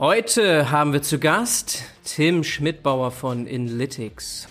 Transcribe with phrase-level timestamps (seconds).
[0.00, 4.46] Heute haben wir zu Gast Tim Schmidbauer von Inlytics.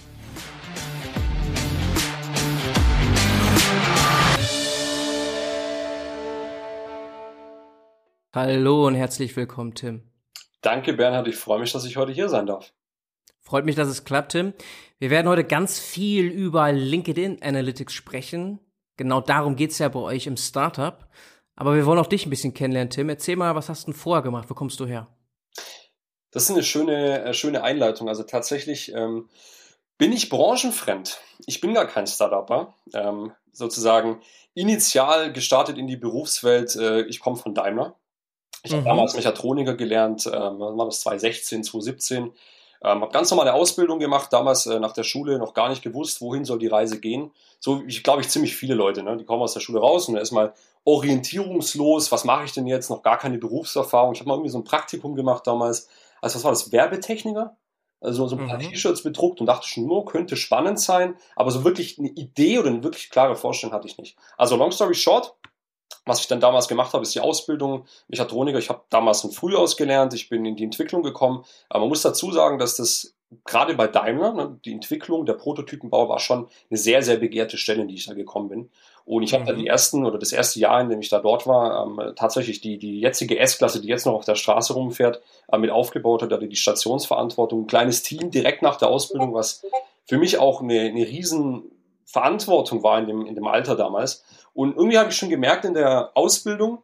[8.35, 10.01] Hallo und herzlich willkommen, Tim.
[10.59, 11.29] Danke, Bernhard.
[11.29, 12.73] Ich freue mich, dass ich heute hier sein darf.
[13.39, 14.51] Freut mich, dass es klappt, Tim.
[14.99, 18.59] Wir werden heute ganz viel über LinkedIn Analytics sprechen.
[18.97, 21.07] Genau darum geht's ja bei euch im Startup.
[21.55, 23.07] Aber wir wollen auch dich ein bisschen kennenlernen, Tim.
[23.07, 24.49] Erzähl mal, was hast du denn vorher gemacht?
[24.49, 25.07] Wo kommst du her?
[26.31, 28.09] Das ist eine schöne, äh, schöne Einleitung.
[28.09, 29.29] Also tatsächlich ähm,
[29.97, 31.19] bin ich branchenfremd.
[31.45, 32.73] Ich bin gar kein Startupper.
[32.93, 34.21] Ähm, sozusagen
[34.53, 36.75] initial gestartet in die Berufswelt.
[36.75, 37.95] Äh, ich komme von Daimler.
[38.63, 38.77] Ich mhm.
[38.77, 42.31] habe damals Mechatroniker gelernt, äh, war das 2016, 2017.
[42.83, 46.21] Ähm, habe ganz normale Ausbildung gemacht, damals äh, nach der Schule noch gar nicht gewusst,
[46.21, 47.31] wohin soll die Reise gehen.
[47.59, 49.17] So, ich glaube ich, ziemlich viele Leute, ne?
[49.17, 50.53] die kommen aus der Schule raus und erstmal
[50.83, 54.13] orientierungslos, was mache ich denn jetzt, noch gar keine Berufserfahrung.
[54.13, 55.89] Ich habe mal irgendwie so ein Praktikum gemacht damals,
[56.21, 57.57] also was war das, Werbetechniker?
[57.99, 58.69] Also so ein paar mhm.
[58.69, 62.69] T-Shirts bedruckt und dachte schon, nur könnte spannend sein, aber so wirklich eine Idee oder
[62.69, 64.17] eine wirklich klare Vorstellung hatte ich nicht.
[64.37, 65.35] Also long story short,
[66.05, 68.59] was ich dann damals gemacht habe, ist die Ausbildung Mechatroniker.
[68.59, 71.43] Ich habe damals ein Frühjahr gelernt, ich bin in die Entwicklung gekommen.
[71.69, 76.07] Aber man muss dazu sagen, dass das gerade bei Daimler, ne, die Entwicklung, der Prototypenbau
[76.07, 78.69] war schon eine sehr, sehr begehrte Stelle, in die ich da gekommen bin.
[79.07, 79.35] Und ich mhm.
[79.35, 82.13] habe dann die ersten oder das erste Jahr, in dem ich da dort war, ähm,
[82.17, 86.21] tatsächlich die, die jetzige S-Klasse, die jetzt noch auf der Straße rumfährt, äh, mit aufgebaut
[86.21, 89.65] hat, hatte die Stationsverantwortung, ein kleines Team direkt nach der Ausbildung, was
[90.05, 91.71] für mich auch eine, eine riesen
[92.03, 94.25] Verantwortung war in dem, in dem Alter damals.
[94.53, 96.79] Und irgendwie habe ich schon gemerkt in der Ausbildung,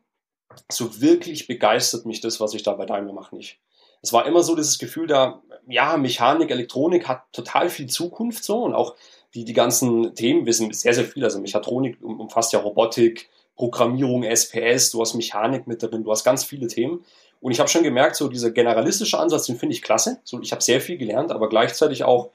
[0.70, 3.60] so wirklich begeistert mich das, was ich da bei Daimler mache, nicht.
[4.02, 8.64] Es war immer so dieses Gefühl da, ja, Mechanik, Elektronik hat total viel Zukunft so
[8.64, 8.96] und auch
[9.34, 11.24] die, die ganzen Themen wissen sehr, sehr viel.
[11.24, 16.44] Also Mechatronik umfasst ja Robotik, Programmierung, SPS, du hast Mechanik mit drin, du hast ganz
[16.44, 17.04] viele Themen.
[17.40, 20.22] Und ich habe schon gemerkt, so dieser generalistische Ansatz, den finde ich klasse.
[20.24, 22.32] So, ich habe sehr viel gelernt, aber gleichzeitig auch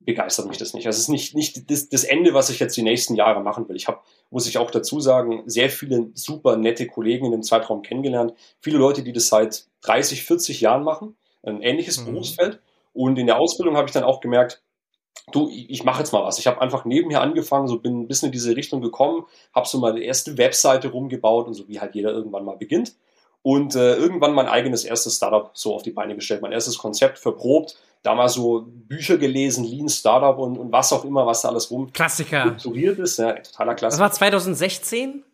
[0.00, 0.86] begeistert mich das nicht.
[0.86, 3.68] Also es ist nicht, nicht das, das Ende, was ich jetzt die nächsten Jahre machen
[3.68, 3.76] will.
[3.76, 7.82] Ich habe, muss ich auch dazu sagen, sehr viele super nette Kollegen in dem Zeitraum
[7.82, 8.32] kennengelernt.
[8.60, 12.06] Viele Leute, die das seit 30, 40 Jahren machen, ein ähnliches mhm.
[12.06, 12.60] Berufsfeld.
[12.94, 14.62] Und in der Ausbildung habe ich dann auch gemerkt,
[15.32, 16.38] du, ich mache jetzt mal was.
[16.38, 19.78] Ich habe einfach nebenher angefangen, so bin ein bisschen in diese Richtung gekommen, habe so
[19.78, 22.94] mal die erste Webseite rumgebaut und so wie halt jeder irgendwann mal beginnt.
[23.42, 27.18] Und äh, irgendwann mein eigenes erstes Startup so auf die Beine gestellt, mein erstes Konzept
[27.18, 31.70] verprobt, damals so Bücher gelesen, Lean Startup und, und was auch immer, was da alles
[31.70, 32.42] rum Klassiker.
[32.42, 33.18] strukturiert ist.
[33.18, 34.04] Ja, totaler Klassiker.
[34.04, 35.24] Das war 2016?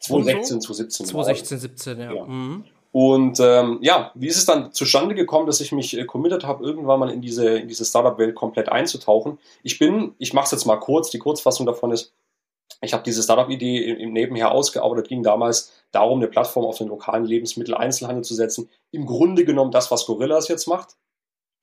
[0.00, 1.06] 2016, 2017.
[1.06, 2.12] 2016, 17, ja.
[2.14, 2.24] ja.
[2.24, 2.64] Mhm.
[2.94, 6.64] Und ähm, ja, wie ist es dann zustande gekommen, dass ich mich äh, committed habe,
[6.64, 9.38] irgendwann mal in diese, in diese Startup-Welt komplett einzutauchen?
[9.64, 12.14] Ich bin, ich mache es jetzt mal kurz, die Kurzfassung davon ist,
[12.82, 17.24] ich habe diese Startup-Idee im Nebenher ausgearbeitet, ging damals darum, eine Plattform auf den lokalen
[17.24, 18.70] Lebensmitteleinzelhandel zu setzen.
[18.92, 20.94] Im Grunde genommen das, was Gorillas jetzt macht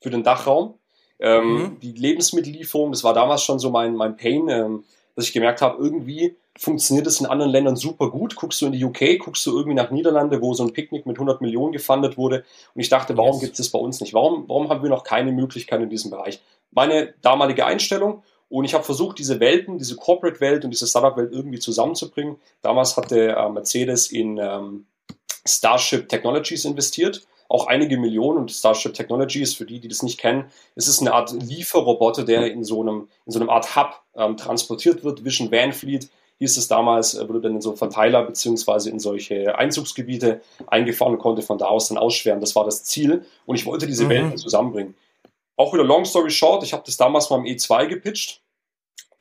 [0.02, 0.80] für den Dachraum.
[1.20, 1.80] Ähm, mhm.
[1.80, 4.84] Die Lebensmittellieferung, das war damals schon so mein, mein Pain, ähm,
[5.22, 8.36] dass ich gemerkt habe, irgendwie funktioniert es in anderen Ländern super gut.
[8.36, 11.18] Guckst du in die UK, guckst du irgendwie nach Niederlande, wo so ein Picknick mit
[11.18, 12.44] 100 Millionen gefundet wurde.
[12.74, 13.42] Und ich dachte, warum yes.
[13.42, 14.14] gibt es das bei uns nicht?
[14.14, 16.42] Warum, warum haben wir noch keine Möglichkeit in diesem Bereich?
[16.72, 18.24] Meine damalige Einstellung.
[18.50, 22.36] Und ich habe versucht, diese Welten, diese Corporate-Welt und diese Startup-Welt irgendwie zusammenzubringen.
[22.62, 24.86] Damals hatte äh, Mercedes in ähm,
[25.46, 30.46] Starship Technologies investiert auch einige Millionen und Starship Technologies, für die, die das nicht kennen,
[30.76, 34.38] es ist eine Art Lieferroboter, der in so einem, in so einem Art Hub ähm,
[34.38, 35.26] transportiert wird.
[35.26, 36.10] Vision Van Fleet
[36.40, 41.20] hieß es damals, äh, wurde dann in so Verteiler beziehungsweise in solche Einzugsgebiete eingefahren und
[41.20, 42.40] konnte von da aus dann ausschweren.
[42.40, 44.10] Das war das Ziel und ich wollte diese mhm.
[44.10, 44.96] Welten zusammenbringen.
[45.58, 48.41] Auch wieder long story short, ich habe das damals mal im E2 gepitcht.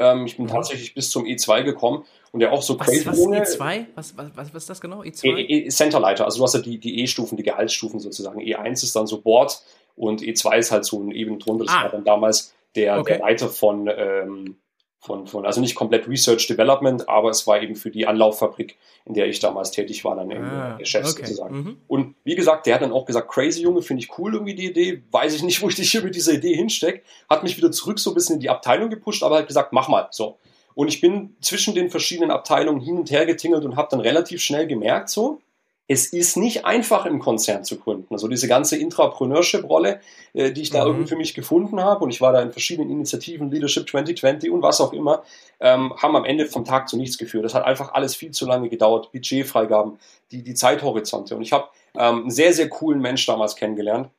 [0.00, 0.50] Ähm, ich bin mhm.
[0.50, 3.42] tatsächlich bis zum E2 gekommen und der auch so was, crazy was, ohne.
[3.42, 3.86] E2?
[3.94, 5.02] Was, was, was, ist das genau?
[5.02, 5.36] E2?
[5.36, 8.40] E, e, Centerleiter, also du hast ja die, die E-Stufen, die Gehaltsstufen sozusagen.
[8.40, 9.62] E1 ist dann so Board
[9.96, 11.66] und E2 ist halt so ein Ebene drunter.
[11.66, 11.82] Das ah.
[11.82, 13.12] war dann damals der, okay.
[13.12, 14.56] der Leiter von, ähm,
[15.00, 18.76] von, von, also nicht komplett Research Development, aber es war eben für die Anlauffabrik,
[19.06, 21.24] in der ich damals tätig war, dann ah, der Chef okay.
[21.24, 21.56] sozusagen.
[21.56, 21.76] Mhm.
[21.88, 24.66] Und wie gesagt, der hat dann auch gesagt, crazy Junge, finde ich cool irgendwie die
[24.66, 27.72] Idee, weiß ich nicht, wo ich dich hier mit dieser Idee hinstecke, hat mich wieder
[27.72, 30.36] zurück so ein bisschen in die Abteilung gepusht, aber hat gesagt, mach mal, so.
[30.74, 34.42] Und ich bin zwischen den verschiedenen Abteilungen hin und her getingelt und habe dann relativ
[34.42, 35.40] schnell gemerkt, so,
[35.90, 38.14] es ist nicht einfach im Konzern zu gründen.
[38.14, 40.00] Also diese ganze Intrapreneurship-Rolle,
[40.34, 40.86] äh, die ich da mhm.
[40.86, 44.62] irgendwie für mich gefunden habe, und ich war da in verschiedenen Initiativen, Leadership 2020 und
[44.62, 45.24] was auch immer,
[45.58, 47.44] ähm, haben am Ende vom Tag zu nichts geführt.
[47.44, 49.98] Das hat einfach alles viel zu lange gedauert, Budgetfreigaben,
[50.30, 51.34] die, die Zeithorizonte.
[51.34, 51.64] Und ich habe
[51.96, 54.10] ähm, einen sehr, sehr coolen Mensch damals kennengelernt.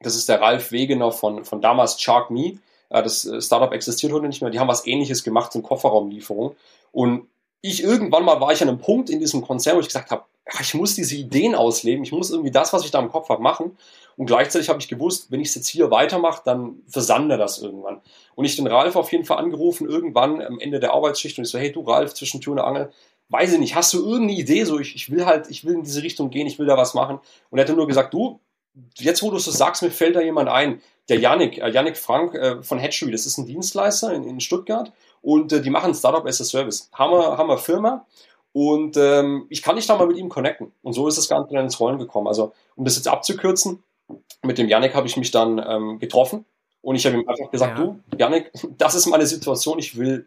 [0.00, 2.58] Das ist der Ralf Wegener von, von damals Shark Me.
[2.90, 4.50] Äh, das äh, Startup existiert heute nicht mehr.
[4.50, 6.54] Die haben was ähnliches gemacht in Kofferraumlieferung.
[6.92, 7.28] Und
[7.62, 10.24] ich irgendwann mal war ich an einem Punkt in diesem Konzern, wo ich gesagt habe,
[10.60, 13.42] ich muss diese Ideen ausleben, ich muss irgendwie das, was ich da im Kopf habe,
[13.42, 13.76] machen.
[14.16, 18.00] Und gleichzeitig habe ich gewusst, wenn ich es jetzt hier weitermache, dann versande das irgendwann.
[18.34, 21.50] Und ich den Ralf auf jeden Fall angerufen, irgendwann am Ende der Arbeitsschicht und ich
[21.50, 22.90] so, hey du Ralf, zwischen Tür und Angel,
[23.28, 24.64] weiß ich nicht, hast du irgendeine Idee?
[24.64, 26.94] So, ich, ich will halt, ich will in diese Richtung gehen, ich will da was
[26.94, 27.20] machen.
[27.50, 28.40] Und er hat nur gesagt, du,
[28.96, 30.80] jetzt wo du es so sagst, mir fällt da jemand ein.
[31.08, 34.92] Der Yannick, äh, Yannick Frank äh, von Hatchery, das ist ein Dienstleister in, in Stuttgart
[35.22, 36.90] und äh, die machen Startup as a Service.
[36.92, 38.06] Hammer, Hammer Firma.
[38.60, 40.72] Und ähm, ich kann dich da mal mit ihm connecten.
[40.82, 42.26] Und so ist das Ganze dann ins Rollen gekommen.
[42.26, 43.84] Also, um das jetzt abzukürzen,
[44.42, 46.44] mit dem Yannick habe ich mich dann ähm, getroffen
[46.82, 47.84] und ich habe ihm einfach gesagt, ja.
[47.84, 49.78] du, Yannick, das ist meine Situation.
[49.78, 50.26] Ich will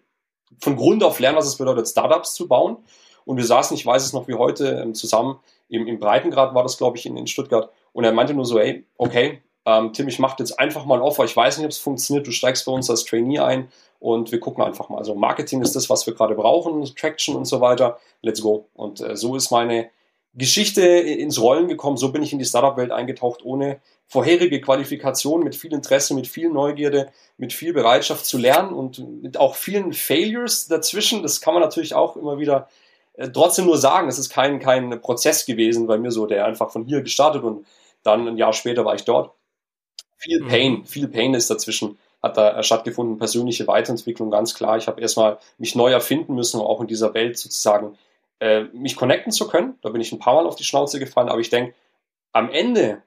[0.59, 2.77] von Grund auf lernen, was es bedeutet, Startups zu bauen.
[3.25, 5.37] Und wir saßen, ich weiß es noch wie heute, ähm, zusammen
[5.67, 7.69] im, im Breitengrad war das, glaube ich, in, in Stuttgart.
[7.91, 11.01] Und er meinte nur so, ey, okay, ähm, Tim, ich mache jetzt einfach mal ein
[11.01, 11.25] Offer.
[11.25, 12.25] Ich weiß nicht, ob es funktioniert.
[12.25, 13.67] Du steigst bei uns als Trainee ein
[14.01, 14.97] und wir gucken einfach mal.
[14.97, 17.99] Also Marketing ist das, was wir gerade brauchen, Traction und so weiter.
[18.23, 18.67] Let's go.
[18.73, 19.91] Und äh, so ist meine
[20.33, 21.97] Geschichte ins Rollen gekommen.
[21.97, 26.49] So bin ich in die Startup-Welt eingetaucht, ohne vorherige Qualifikation, mit viel Interesse, mit viel
[26.49, 31.21] Neugierde, mit viel Bereitschaft zu lernen und mit auch vielen Failures dazwischen.
[31.21, 32.69] Das kann man natürlich auch immer wieder
[33.13, 34.07] äh, trotzdem nur sagen.
[34.07, 37.67] Es ist kein, kein Prozess gewesen bei mir so, der einfach von hier gestartet und
[38.01, 39.31] dann ein Jahr später war ich dort.
[40.17, 40.47] Viel mhm.
[40.47, 44.77] Pain, viel Pain ist dazwischen, hat da stattgefunden, persönliche Weiterentwicklung, ganz klar.
[44.77, 47.97] Ich habe erstmal mich neu erfinden müssen, auch in dieser Welt sozusagen
[48.39, 49.77] äh, mich connecten zu können.
[49.81, 51.73] Da bin ich ein paar Mal auf die Schnauze gefallen, aber ich denke,
[52.31, 53.01] am Ende,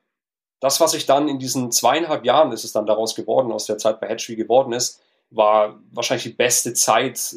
[0.60, 3.78] das, was ich dann in diesen zweieinhalb Jahren, ist es dann daraus geworden, aus der
[3.78, 5.00] Zeit bei Hatchery geworden ist,
[5.30, 7.36] war wahrscheinlich die beste Zeit,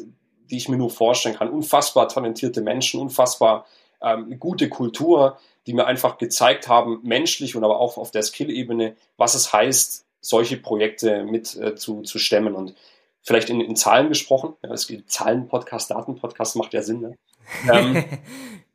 [0.50, 1.50] die ich mir nur vorstellen kann.
[1.50, 3.66] Unfassbar talentierte Menschen, unfassbar
[4.00, 8.96] ähm, gute Kultur, die mir einfach gezeigt haben, menschlich und aber auch auf der Skill-Ebene,
[9.16, 12.54] was es heißt, solche Projekte mit äh, zu, zu stemmen.
[12.54, 12.74] Und
[13.22, 17.00] vielleicht in, in Zahlen gesprochen, ja, es gibt Zahlen-Podcast, Daten-Podcast macht ja Sinn.
[17.00, 17.18] Ne?
[17.72, 18.04] ähm,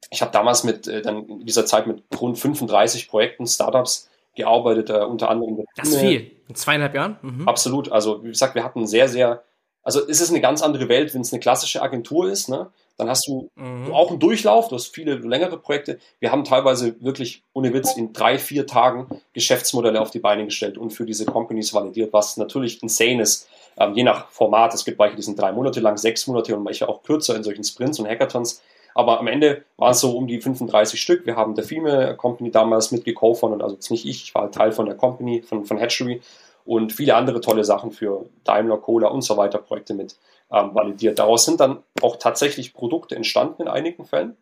[0.10, 4.90] ich habe damals mit äh, dann in dieser Zeit mit rund 35 Projekten, Startups gearbeitet,
[4.90, 5.66] äh, unter anderem.
[5.75, 6.31] Das ist viel.
[6.48, 7.18] In zweieinhalb Jahren?
[7.22, 7.48] Mhm.
[7.48, 7.92] Absolut.
[7.92, 9.44] Also wie gesagt, wir hatten sehr, sehr,
[9.84, 12.50] also es ist eine ganz andere Welt, wenn es eine klassische Agentur ist.
[12.50, 12.69] Ne?
[12.98, 13.92] Dann hast du mhm.
[13.92, 16.00] auch einen Durchlauf, du hast viele längere Projekte.
[16.19, 20.78] Wir haben teilweise wirklich, ohne Witz, in drei, vier Tagen Geschäftsmodelle auf die Beine gestellt
[20.78, 24.74] und für diese Companies validiert, was natürlich insane ist, ähm, je nach Format.
[24.74, 27.44] Es gibt welche, die sind drei Monate lang, sechs Monate und manche auch kürzer in
[27.44, 28.62] solchen Sprints und Hackathons.
[28.96, 31.25] Aber am Ende waren es so um die 35 Stück.
[31.25, 34.72] Wir haben der Female Company damals mitgekauft und also jetzt nicht ich, ich war Teil
[34.72, 36.22] von der Company, von, von Hatchery
[36.66, 40.16] und viele andere tolle Sachen für Daimler, Cola und so weiter Projekte mit
[40.53, 41.19] ähm, validiert.
[41.19, 44.38] Daraus sind dann auch tatsächlich Produkte entstanden in einigen Fällen.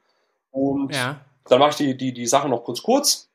[0.52, 1.22] Und ja.
[1.48, 3.30] dann mache ich die, die, die Sache noch kurz kurz.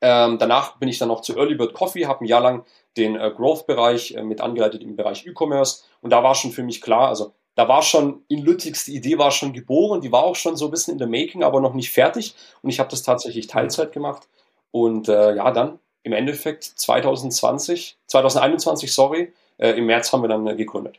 [0.00, 2.64] Ähm, danach bin ich dann noch zu Early Bird Coffee, habe ein Jahr lang
[2.96, 5.84] den äh, Growth-Bereich äh, mit angeleitet im Bereich E-Commerce.
[6.00, 9.18] Und da war schon für mich klar, also da war schon in Lüttix, die Idee
[9.18, 11.74] war schon geboren, die war auch schon so ein bisschen in der Making, aber noch
[11.74, 12.34] nicht fertig.
[12.62, 14.28] Und ich habe das tatsächlich Teilzeit gemacht.
[14.72, 20.46] Und äh, ja, dann im Endeffekt 2020, 2021, sorry, äh, im März haben wir dann
[20.46, 20.98] äh, gegründet.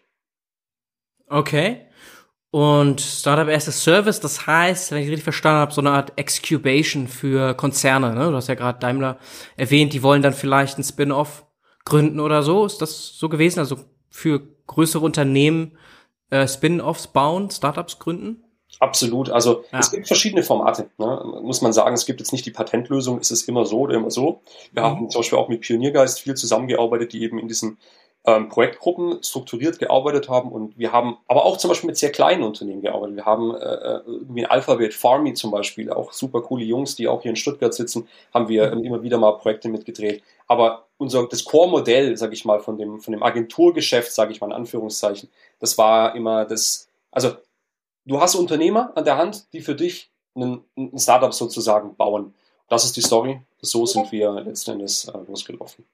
[1.34, 1.88] Okay.
[2.52, 6.14] Und Startup as a Service, das heißt, wenn ich richtig verstanden habe, so eine Art
[6.16, 8.14] Excubation für Konzerne.
[8.14, 8.30] Ne?
[8.30, 9.18] Du hast ja gerade Daimler
[9.58, 11.48] erwähnt, die wollen dann vielleicht ein Spin-off
[11.86, 12.68] gründen oder so.
[12.68, 13.58] Ist das so gewesen?
[13.58, 13.78] Also
[14.12, 15.76] für größere Unternehmen
[16.30, 18.44] äh, Spin-offs bauen, Startups gründen?
[18.80, 19.32] Absolut.
[19.32, 19.80] Also ja.
[19.80, 20.92] es gibt verschiedene Formate.
[21.00, 21.40] Ne?
[21.42, 24.12] Muss man sagen, es gibt jetzt nicht die Patentlösung, es ist immer so oder immer
[24.12, 24.42] so.
[24.72, 24.86] Wir mhm.
[24.86, 27.80] haben zum Beispiel auch mit Pioniergeist viel zusammengearbeitet, die eben in diesen
[28.26, 32.44] ähm, Projektgruppen strukturiert gearbeitet haben und wir haben aber auch zum Beispiel mit sehr kleinen
[32.44, 33.18] Unternehmen gearbeitet.
[33.18, 37.08] Wir haben äh, äh irgendwie ein Alphabet, Farmy zum Beispiel, auch super coole Jungs, die
[37.08, 40.24] auch hier in Stuttgart sitzen, haben wir ähm, immer wieder mal Projekte mitgedreht.
[40.48, 44.48] Aber unser das Core-Modell, sage ich mal, von dem von dem Agenturgeschäft, sage ich mal
[44.48, 46.88] in Anführungszeichen, das war immer das.
[47.12, 47.34] Also
[48.06, 52.34] du hast Unternehmer an der Hand, die für dich ein, ein Startup sozusagen bauen.
[52.70, 53.42] Das ist die Story.
[53.62, 55.86] So sind wir letzten Endes äh, losgelaufen.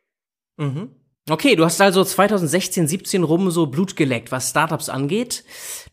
[0.58, 0.96] Mhm.
[1.30, 5.44] Okay, du hast also 2016, 17 rum so Blut geleckt, was Startups angeht.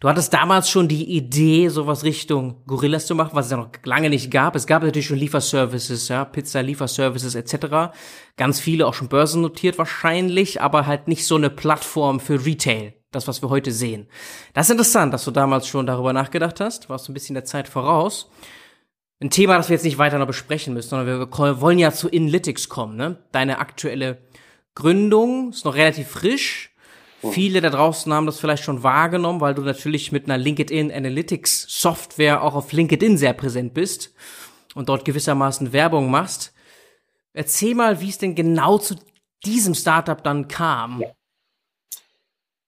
[0.00, 3.68] Du hattest damals schon die Idee, sowas Richtung Gorillas zu machen, was es ja noch
[3.84, 4.56] lange nicht gab.
[4.56, 7.94] Es gab natürlich schon Lieferservices, ja, Pizza-Lieferservices etc.
[8.38, 12.94] Ganz viele auch schon börsennotiert wahrscheinlich, aber halt nicht so eine Plattform für Retail.
[13.10, 14.08] Das, was wir heute sehen.
[14.54, 16.88] Das ist interessant, dass du damals schon darüber nachgedacht hast.
[16.88, 18.30] Warst du ein bisschen der Zeit voraus.
[19.18, 22.06] Ein Thema, das wir jetzt nicht weiter noch besprechen müssen, sondern wir wollen ja zu
[22.08, 23.16] Inlytics kommen, ne?
[23.32, 24.18] Deine aktuelle
[24.76, 26.70] Gründung, ist noch relativ frisch.
[27.22, 27.30] Oh.
[27.30, 31.66] Viele da draußen haben das vielleicht schon wahrgenommen, weil du natürlich mit einer LinkedIn Analytics
[31.68, 34.14] Software auch auf LinkedIn sehr präsent bist
[34.74, 36.52] und dort gewissermaßen Werbung machst.
[37.32, 38.94] Erzähl mal, wie es denn genau zu
[39.44, 41.00] diesem Startup dann kam.
[41.00, 41.08] Ja.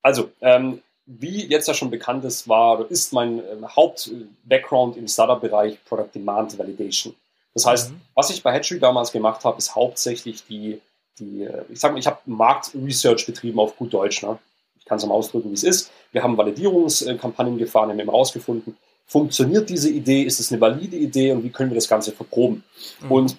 [0.02, 5.08] Also, ähm, wie jetzt ja schon bekannt ist, war oder ist mein äh, Haupt-Background im
[5.08, 7.14] Startup-Bereich Product Demand Validation.
[7.54, 8.00] Das heißt, mhm.
[8.14, 10.80] was ich bei Hatchery damals gemacht habe, ist hauptsächlich die,
[11.18, 14.22] die ich sag mal, ich habe Marktresearch betrieben auf gut Deutsch.
[14.22, 14.38] Ne?
[14.78, 15.90] Ich kann es mal ausdrücken, wie es ist.
[16.12, 21.44] Wir haben Validierungskampagnen gefahren, haben herausgefunden, funktioniert diese Idee, ist es eine valide Idee und
[21.44, 22.64] wie können wir das Ganze verproben.
[23.00, 23.12] Mhm.
[23.12, 23.36] Und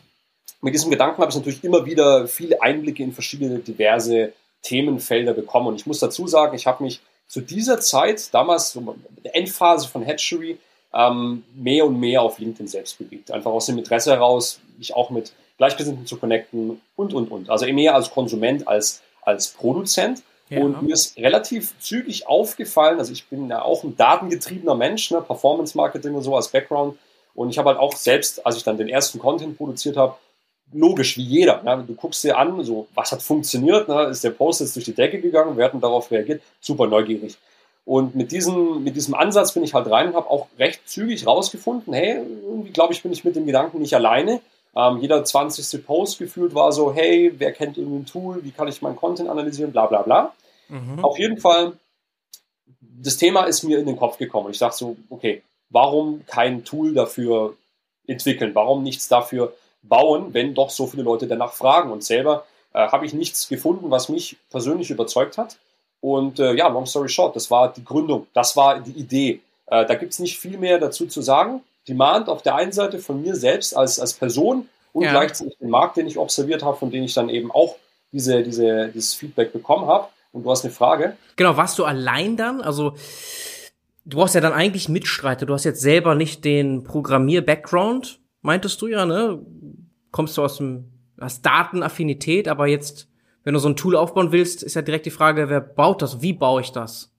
[0.61, 5.67] mit diesem Gedanken habe ich natürlich immer wieder viele Einblicke in verschiedene diverse Themenfelder bekommen.
[5.67, 9.87] Und ich muss dazu sagen, ich habe mich zu dieser Zeit, damals so der Endphase
[9.87, 10.57] von Hatchery,
[10.93, 13.31] ähm, mehr und mehr auf LinkedIn selbst bewegt.
[13.31, 17.49] Einfach aus dem Interesse heraus, mich auch mit Gleichgesinnten zu connecten und, und, und.
[17.49, 20.23] Also mehr als Konsument als, als Produzent.
[20.49, 20.61] Ja.
[20.61, 25.21] Und mir ist relativ zügig aufgefallen, also ich bin ja auch ein datengetriebener Mensch, ne,
[25.21, 26.97] Performance Marketing und so als Background.
[27.35, 30.15] Und ich habe halt auch selbst, als ich dann den ersten Content produziert habe,
[30.71, 31.61] logisch wie jeder.
[31.61, 31.83] Ne?
[31.85, 34.03] Du guckst dir an, so was hat funktioniert, ne?
[34.05, 37.37] ist der Post jetzt durch die Decke gegangen, wir hatten darauf reagiert, super neugierig.
[37.85, 41.25] Und mit diesem, mit diesem Ansatz bin ich halt rein und habe auch recht zügig
[41.25, 44.41] rausgefunden, hey, irgendwie glaube ich, bin ich mit dem Gedanken nicht alleine.
[44.79, 45.85] Ähm, jeder 20.
[45.85, 49.71] Post gefühlt war so, hey, wer kennt irgendein Tool, wie kann ich meinen Content analysieren,
[49.71, 50.33] bla bla bla.
[50.69, 51.03] Mhm.
[51.03, 51.73] Auf jeden Fall,
[52.79, 54.51] das Thema ist mir in den Kopf gekommen.
[54.51, 57.55] Ich dachte so, okay, warum kein Tool dafür
[58.07, 58.55] entwickeln?
[58.55, 61.91] Warum nichts dafür bauen, wenn doch so viele Leute danach fragen.
[61.91, 65.57] Und selber äh, habe ich nichts gefunden, was mich persönlich überzeugt hat.
[66.01, 69.41] Und äh, ja, long story short, das war die Gründung, das war die Idee.
[69.67, 71.61] Äh, da gibt es nicht viel mehr dazu zu sagen.
[71.89, 75.11] Demand auf der einen Seite von mir selbst als, als Person und ja.
[75.11, 77.75] gleichzeitig den Markt, den ich observiert habe, von dem ich dann eben auch
[78.11, 80.07] diese, diese, dieses Feedback bekommen habe.
[80.31, 81.17] Und du hast eine Frage.
[81.35, 82.61] Genau, warst du allein dann?
[82.61, 82.93] Also
[84.05, 85.45] du brauchst ja dann eigentlich Mitstreiter.
[85.45, 89.39] Du hast jetzt selber nicht den Programmier-Background, meintest du ja, ne?
[90.11, 93.07] Kommst du aus dem, hast Datenaffinität, aber jetzt,
[93.43, 96.21] wenn du so ein Tool aufbauen willst, ist ja direkt die Frage, wer baut das?
[96.21, 97.11] Wie baue ich das?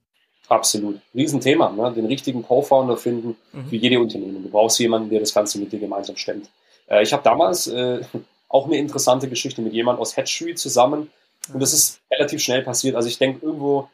[0.50, 1.00] Absolut.
[1.14, 1.92] Riesenthema, ne?
[1.92, 3.69] den richtigen Co-Founder finden mhm.
[3.69, 4.42] für jede Unternehmen.
[4.42, 6.50] Du brauchst jemanden, der das Ganze mit dir gemeinsam stemmt.
[6.88, 8.00] Äh, ich habe damals äh,
[8.49, 11.09] auch eine interessante Geschichte mit jemand aus Hatchery zusammen
[11.54, 12.97] und das ist relativ schnell passiert.
[12.97, 13.88] Also ich denke irgendwo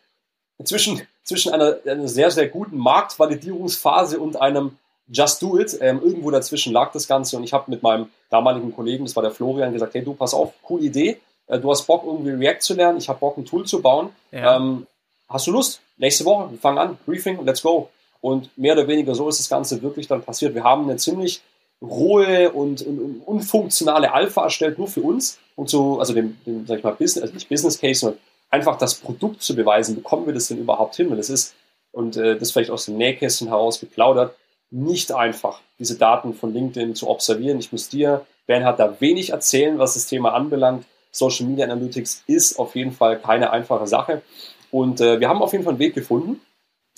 [0.65, 5.77] zwischen, zwischen einer, einer sehr, sehr guten Marktvalidierungsphase und einem Just Do It.
[5.83, 9.23] Ähm, irgendwo dazwischen lag das Ganze und ich habe mit meinem damaligen Kollegen, das war
[9.23, 11.21] der Florian, gesagt, hey du, pass auf, coole Idee.
[11.49, 12.97] Äh, du hast Bock, irgendwie React zu lernen.
[12.97, 14.09] Ich habe Bock, ein Tool zu bauen.
[14.33, 14.57] Ja.
[14.57, 14.87] Ähm,
[15.29, 15.81] hast du Lust?
[15.97, 17.91] Nächste Woche, wir fangen an, Briefing, let's go.
[18.21, 20.55] Und mehr oder weniger so ist das Ganze wirklich dann passiert.
[20.55, 21.43] Wir haben eine ziemlich
[21.83, 22.85] rohe und,
[23.27, 25.39] unfunktionale Alpha erstellt, nur für uns.
[25.55, 28.19] Und so, also dem, dem sag ich mal, Business, also nicht Business Case, sondern
[28.51, 31.09] einfach das Produkt zu beweisen, bekommen wir das denn überhaupt hin?
[31.09, 31.55] Und das ist,
[31.93, 34.35] und äh, das vielleicht aus dem Nähkästchen heraus geplaudert,
[34.71, 37.59] nicht einfach, diese Daten von LinkedIn zu observieren.
[37.59, 40.85] Ich muss dir, Bernhard, da wenig erzählen, was das Thema anbelangt.
[41.11, 44.23] Social Media Analytics ist auf jeden Fall keine einfache Sache.
[44.77, 46.39] Und äh, wir haben auf jeden Fall einen Weg gefunden,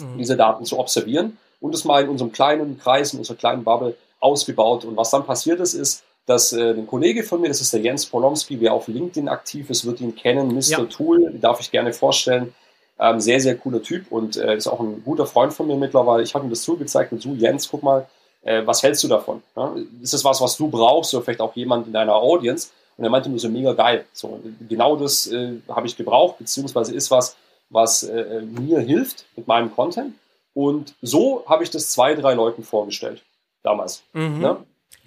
[0.01, 0.19] mhm.
[0.19, 3.95] diese Daten zu observieren und es mal in unserem kleinen Kreis, in unserer kleinen Bubble
[4.19, 4.85] ausgebaut.
[4.85, 7.81] Und was dann passiert ist, ist, dass äh, ein Kollege von mir, das ist der
[7.81, 10.61] Jens Polomski, der auf LinkedIn aktiv ist, wird ihn kennen, Mr.
[10.71, 10.85] Ja.
[10.87, 12.53] Tool, darf ich gerne vorstellen.
[12.99, 16.25] Ähm, sehr, sehr cooler Typ und äh, ist auch ein guter Freund von mir mittlerweile.
[16.25, 18.09] Ich habe ihm das zugezeigt und so, Jens, guck mal,
[18.43, 19.41] äh, was hältst du davon?
[19.55, 19.73] Ja?
[20.03, 22.71] Ist das was, was du brauchst oder vielleicht auch jemand in deiner Audience?
[22.97, 24.05] Und er meinte mir so, mega geil.
[24.13, 27.37] So, genau das äh, habe ich gebraucht, beziehungsweise ist was,
[27.71, 30.15] was äh, mir hilft mit meinem Content.
[30.55, 33.23] Und so habe ich das zwei, drei Leuten vorgestellt.
[33.63, 34.03] Damals.
[34.13, 34.41] Mhm.
[34.41, 34.57] Ne?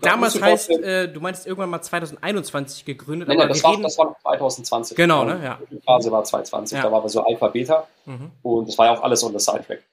[0.01, 3.27] Damals heißt, äh, du meinst irgendwann mal 2021 gegründet.
[3.27, 4.97] Nein, nein das, war, das war 2020.
[4.97, 5.39] Genau, ne?
[5.43, 5.59] Ja.
[5.69, 6.83] Die Phase war 2020, ja.
[6.83, 8.31] da war wir so Alpha, Beta mhm.
[8.41, 9.83] und das war ja auch alles on the Sidetrack.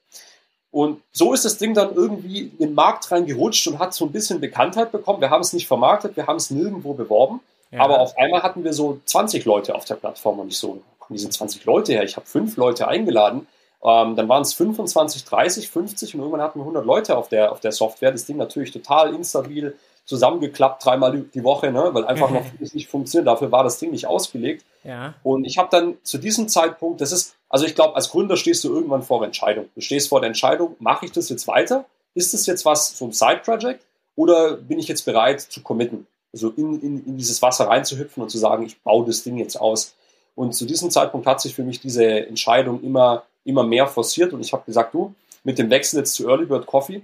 [0.71, 4.11] Und so ist das Ding dann irgendwie in den Markt reingerutscht und hat so ein
[4.11, 5.21] bisschen Bekanntheit bekommen.
[5.21, 7.81] Wir haben es nicht vermarktet, wir haben es nirgendwo beworben, ja.
[7.81, 11.17] aber auf einmal hatten wir so 20 Leute auf der Plattform und ich so, kommen
[11.17, 12.03] diese 20 Leute her?
[12.03, 13.47] Ich habe fünf Leute eingeladen.
[13.83, 17.51] Ähm, dann waren es 25, 30, 50 und irgendwann hatten wir 100 Leute auf der,
[17.51, 18.11] auf der Software.
[18.11, 21.89] Das Ding natürlich total instabil, zusammengeklappt dreimal die Woche, ne?
[21.93, 23.27] weil einfach noch nicht funktioniert.
[23.27, 24.65] Dafür war das Ding nicht ausgelegt.
[24.83, 25.13] Ja.
[25.23, 28.63] Und ich habe dann zu diesem Zeitpunkt, das ist, also ich glaube, als Gründer stehst
[28.63, 29.69] du irgendwann vor der Entscheidung.
[29.75, 31.85] Du stehst vor der Entscheidung, mache ich das jetzt weiter?
[32.15, 33.85] Ist das jetzt was, so ein Side-Project?
[34.15, 36.05] Oder bin ich jetzt bereit zu committen?
[36.33, 39.59] Also in, in, in dieses Wasser reinzuhüpfen und zu sagen, ich baue das Ding jetzt
[39.59, 39.95] aus.
[40.35, 44.41] Und zu diesem Zeitpunkt hat sich für mich diese Entscheidung immer, immer mehr forciert und
[44.41, 47.01] ich habe gesagt, du, mit dem Wechsel jetzt zu Early Bird Coffee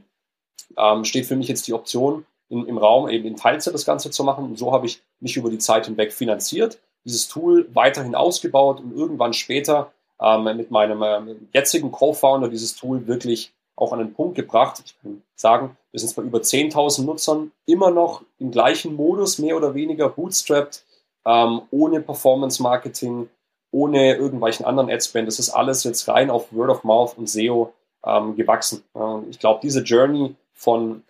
[0.77, 4.11] ähm, steht für mich jetzt die Option, in, im Raum eben in Teilzeit das Ganze
[4.11, 4.45] zu machen.
[4.45, 8.95] Und so habe ich mich über die Zeit hinweg finanziert, dieses Tool weiterhin ausgebaut und
[8.95, 9.91] irgendwann später
[10.21, 14.81] ähm, mit meinem äh, jetzigen Co-Founder dieses Tool wirklich auch an den Punkt gebracht.
[14.85, 19.57] Ich kann sagen, wir sind bei über 10.000 Nutzern immer noch im gleichen Modus, mehr
[19.57, 20.83] oder weniger bootstrapped,
[21.25, 23.29] ähm, ohne Performance Marketing,
[23.71, 25.27] ohne irgendwelchen anderen Adspend.
[25.27, 27.73] Das ist alles jetzt rein auf Word of Mouth und SEO
[28.05, 28.83] ähm, gewachsen.
[28.93, 31.03] Und ich glaube, diese Journey von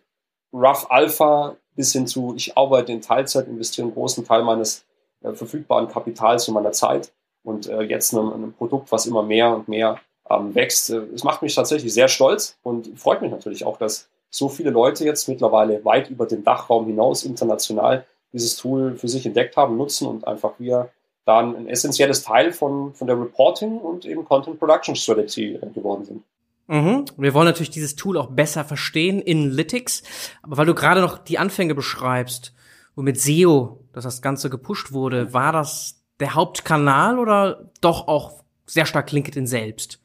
[0.53, 4.85] Rough Alpha bis hin zu, ich arbeite in Teilzeit, investiere einen großen Teil meines
[5.21, 7.11] äh, verfügbaren Kapitals und meiner Zeit
[7.43, 10.89] und äh, jetzt einem, einem, Produkt, was immer mehr und mehr ähm, wächst.
[10.89, 15.05] Es macht mich tatsächlich sehr stolz und freut mich natürlich auch, dass so viele Leute
[15.05, 20.07] jetzt mittlerweile weit über den Dachraum hinaus international dieses Tool für sich entdeckt haben, nutzen
[20.07, 20.89] und einfach wir
[21.25, 26.23] dann ein essentielles Teil von, von der Reporting und eben Content Production Strategy geworden sind.
[26.67, 27.05] Mhm.
[27.17, 30.03] Wir wollen natürlich dieses Tool auch besser verstehen in Lytics,
[30.41, 32.53] aber weil du gerade noch die Anfänge beschreibst,
[32.95, 38.85] womit SEO, dass das Ganze gepusht wurde, war das der Hauptkanal oder doch auch sehr
[38.85, 39.99] stark LinkedIn selbst?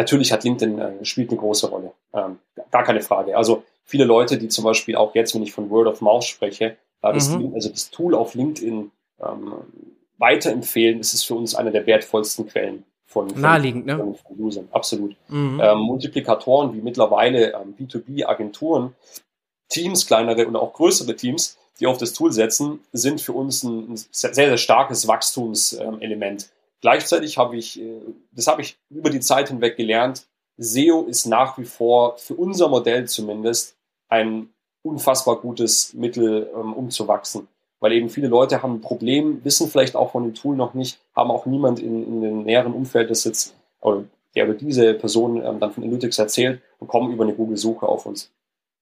[0.00, 2.38] Natürlich hat LinkedIn äh, spielt eine große Rolle, ähm,
[2.70, 3.36] gar keine Frage.
[3.36, 6.78] Also viele Leute, die zum Beispiel auch jetzt, wenn ich von Word of Mouth spreche,
[7.02, 7.52] äh, das, mhm.
[7.52, 8.90] also das Tool auf LinkedIn
[9.20, 9.52] ähm,
[10.16, 13.98] weiterempfehlen, das ist für uns eine der wertvollsten Quellen von, von, Naheliegend, ne?
[13.98, 14.68] von, von Usern.
[14.72, 15.16] Absolut.
[15.28, 15.60] Mhm.
[15.62, 18.94] Ähm, Multiplikatoren wie mittlerweile ähm, B2B-Agenturen,
[19.68, 23.92] Teams, kleinere und auch größere Teams, die auf das Tool setzen, sind für uns ein,
[23.92, 26.48] ein sehr, sehr starkes Wachstumselement.
[26.80, 28.00] Gleichzeitig habe ich, äh,
[28.32, 32.68] das habe ich über die Zeit hinweg gelernt, SEO ist nach wie vor für unser
[32.68, 33.76] Modell zumindest
[34.08, 34.50] ein
[34.82, 37.48] unfassbar gutes Mittel, ähm, um zu wachsen
[37.80, 41.00] weil eben viele Leute haben ein Problem, wissen vielleicht auch von dem Tool noch nicht,
[41.16, 43.56] haben auch niemand in, in dem näheren Umfeld, das jetzt,
[44.34, 48.06] der über diese Person ähm, dann von Analytics erzählt und kommen über eine Google-Suche auf
[48.06, 48.30] uns.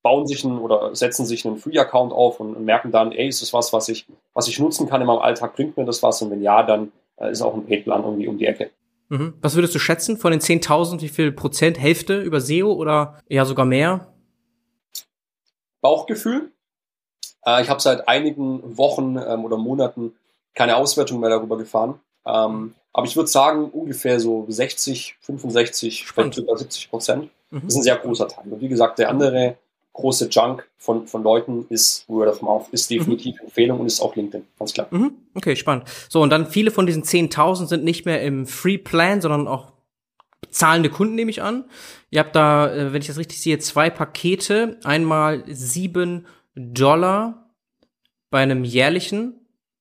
[0.03, 3.41] Bauen sich einen oder setzen sich einen Free-Account auf und, und, merken dann, ey, ist
[3.41, 6.21] das was, was ich, was ich nutzen kann in meinem Alltag, bringt mir das was?
[6.23, 8.71] Und wenn ja, dann ist auch ein Paid-Plan irgendwie um die Ecke.
[9.09, 9.35] Mhm.
[9.41, 13.45] Was würdest du schätzen von den 10.000, wie viel Prozent, Hälfte über SEO oder ja
[13.45, 14.13] sogar mehr?
[15.81, 16.53] Bauchgefühl,
[17.47, 20.15] äh, ich habe seit einigen Wochen ähm, oder Monaten
[20.55, 22.01] keine Auswertung mehr darüber gefahren.
[22.27, 27.31] Ähm, aber ich würde sagen, ungefähr so 60, 65, vielleicht sogar 70 Prozent.
[27.51, 27.61] Mhm.
[27.63, 28.45] Das ist ein sehr großer Teil.
[28.51, 29.57] Und wie gesagt, der andere
[29.99, 33.47] große Junk von, von Leuten ist Word of Mouth, ist definitiv mhm.
[33.47, 34.87] Empfehlung und ist auch LinkedIn, ganz klar.
[34.91, 35.13] Mhm.
[35.35, 35.85] Okay, spannend.
[36.09, 39.73] So, und dann viele von diesen 10.000 sind nicht mehr im Free Plan, sondern auch
[40.51, 41.65] zahlende Kunden, nehme ich an.
[42.11, 44.79] Ihr habt da, äh, wenn ich das richtig sehe, zwei Pakete.
[44.85, 47.51] Einmal sieben Dollar
[48.31, 49.35] bei einem jährlichen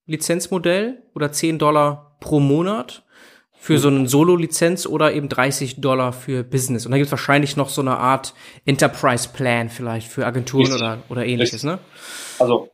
[0.07, 3.03] Lizenzmodell oder 10 Dollar pro Monat
[3.59, 6.85] für so einen Solo-Lizenz oder eben 30 Dollar für Business.
[6.85, 8.33] Und da gibt es wahrscheinlich noch so eine Art
[8.65, 11.79] Enterprise-Plan vielleicht für Agenturen oder, oder ähnliches, ne?
[12.39, 12.69] Also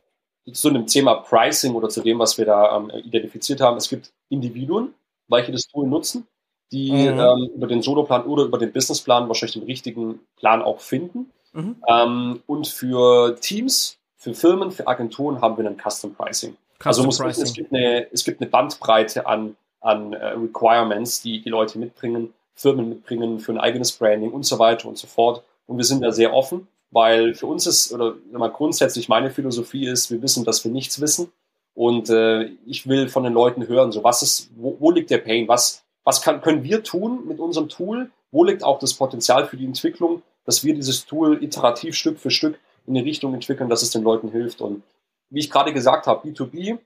[0.52, 4.12] zu dem Thema Pricing oder zu dem, was wir da ähm, identifiziert haben, es gibt
[4.28, 4.92] Individuen,
[5.28, 6.26] welche das Tool nutzen,
[6.70, 7.18] die mhm.
[7.18, 11.30] ähm, über den Solo-Plan oder über den Business-Plan wahrscheinlich den richtigen Plan auch finden.
[11.54, 11.76] Mhm.
[11.88, 16.56] Ähm, und für Teams, für Firmen, für Agenturen haben wir ein Custom Pricing.
[16.78, 17.42] Custom also muss Pricing.
[17.42, 21.78] Wissen, es, gibt eine, es gibt eine Bandbreite an, an äh, Requirements, die die Leute
[21.78, 25.42] mitbringen, Firmen mitbringen für ein eigenes Branding und so weiter und so fort.
[25.66, 29.86] Und wir sind da sehr offen, weil für uns ist, oder mal grundsätzlich meine Philosophie
[29.86, 31.32] ist, wir wissen, dass wir nichts wissen.
[31.74, 35.18] Und äh, ich will von den Leuten hören, so was ist, wo, wo liegt der
[35.18, 35.48] Pain?
[35.48, 38.10] Was, was kann, können wir tun mit unserem Tool?
[38.30, 40.22] Wo liegt auch das Potenzial für die Entwicklung?
[40.44, 44.02] dass wir dieses Tool iterativ Stück für Stück in eine Richtung entwickeln, dass es den
[44.02, 44.60] Leuten hilft.
[44.60, 44.82] Und
[45.30, 46.78] wie ich gerade gesagt habe, B2B,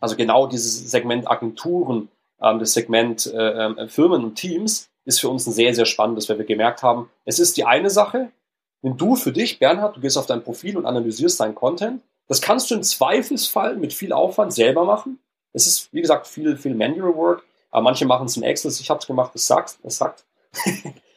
[0.00, 2.08] also genau dieses Segment Agenturen,
[2.42, 6.28] ähm, das Segment äh, äh, Firmen und Teams, ist für uns ein sehr, sehr spannendes,
[6.28, 8.30] weil wir gemerkt haben, es ist die eine Sache,
[8.82, 12.40] wenn du für dich, Bernhard, du gehst auf dein Profil und analysierst deinen Content, das
[12.40, 15.18] kannst du im Zweifelsfall mit viel Aufwand selber machen.
[15.52, 18.70] Es ist, wie gesagt, viel, viel Manual Work, aber manche machen es in Excel.
[18.70, 20.24] Ich habe es gemacht, es sagt, es sagt.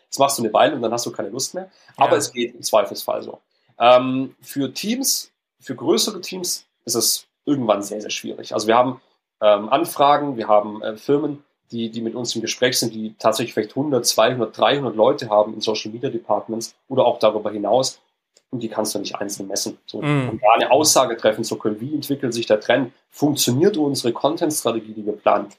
[0.10, 1.70] Das machst du eine Weile und dann hast du keine Lust mehr.
[1.96, 2.18] Aber ja.
[2.18, 3.40] es geht im Zweifelsfall so.
[3.80, 8.54] Ähm, für Teams, für größere Teams ist es irgendwann sehr, sehr schwierig.
[8.54, 9.02] Also wir haben
[9.42, 13.54] ähm, Anfragen, wir haben äh, Firmen, die, die mit uns im Gespräch sind, die tatsächlich
[13.54, 18.02] vielleicht 100, 200, 300 Leute haben in Social Media Departments oder auch darüber hinaus.
[18.50, 19.78] Und die kannst du nicht einzeln messen.
[19.86, 20.30] So, mm.
[20.30, 22.94] Und da eine Aussage treffen zu können, wie entwickelt sich der Trend?
[23.10, 25.50] Funktioniert unsere Content-Strategie, die wir planen?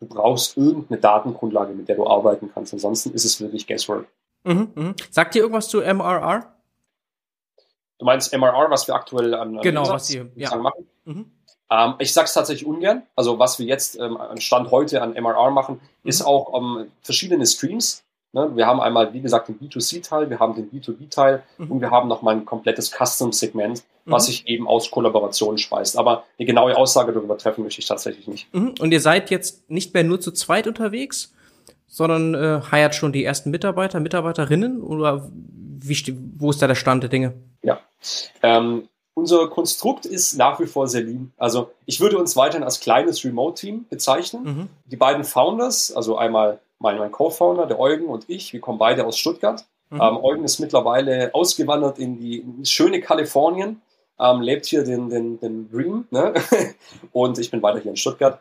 [0.00, 2.72] Du brauchst irgendeine Datengrundlage, mit der du arbeiten kannst.
[2.72, 4.06] Ansonsten ist es wirklich Guesswork.
[4.44, 4.94] Mhm, mh.
[5.10, 6.50] Sagt dir irgendwas zu MRR?
[7.98, 10.56] Du meinst MRR, was wir aktuell an genau, was Sie, ja.
[10.56, 10.86] machen?
[11.04, 11.30] Mhm.
[11.70, 13.02] Ähm, ich sage es tatsächlich ungern.
[13.16, 16.08] Also was wir jetzt ähm, an Stand heute an MRR machen, mhm.
[16.08, 18.02] ist auch ähm, verschiedene Streams.
[18.32, 18.50] Ne?
[18.54, 21.70] Wir haben einmal, wie gesagt, den B2C-Teil, wir haben den B2B-Teil mhm.
[21.70, 24.26] und wir haben noch mal ein komplettes Custom-Segment, was mhm.
[24.26, 25.96] sich eben aus Kollaborationen speist.
[25.96, 28.52] Aber eine genaue Aussage darüber treffen möchte ich tatsächlich nicht.
[28.54, 28.74] Mhm.
[28.80, 31.32] Und ihr seid jetzt nicht mehr nur zu zweit unterwegs,
[31.86, 37.02] sondern äh, heiert schon die ersten Mitarbeiter, Mitarbeiterinnen oder wie, wo ist da der Stand
[37.02, 37.34] der Dinge?
[37.62, 37.80] Ja,
[38.42, 41.32] ähm, unser Konstrukt ist nach wie vor sehr lean.
[41.36, 44.44] Also ich würde uns weiterhin als kleines Remote-Team bezeichnen.
[44.44, 44.68] Mhm.
[44.86, 49.06] Die beiden Founders, also einmal mein, mein Co-Founder, der Eugen und ich, wir kommen beide
[49.06, 49.64] aus Stuttgart.
[49.90, 50.00] Mhm.
[50.00, 53.82] Ähm, Eugen ist mittlerweile ausgewandert in die in schöne Kalifornien,
[54.18, 56.34] ähm, lebt hier den, den, den Dream ne?
[57.12, 58.40] und ich bin weiter hier in Stuttgart.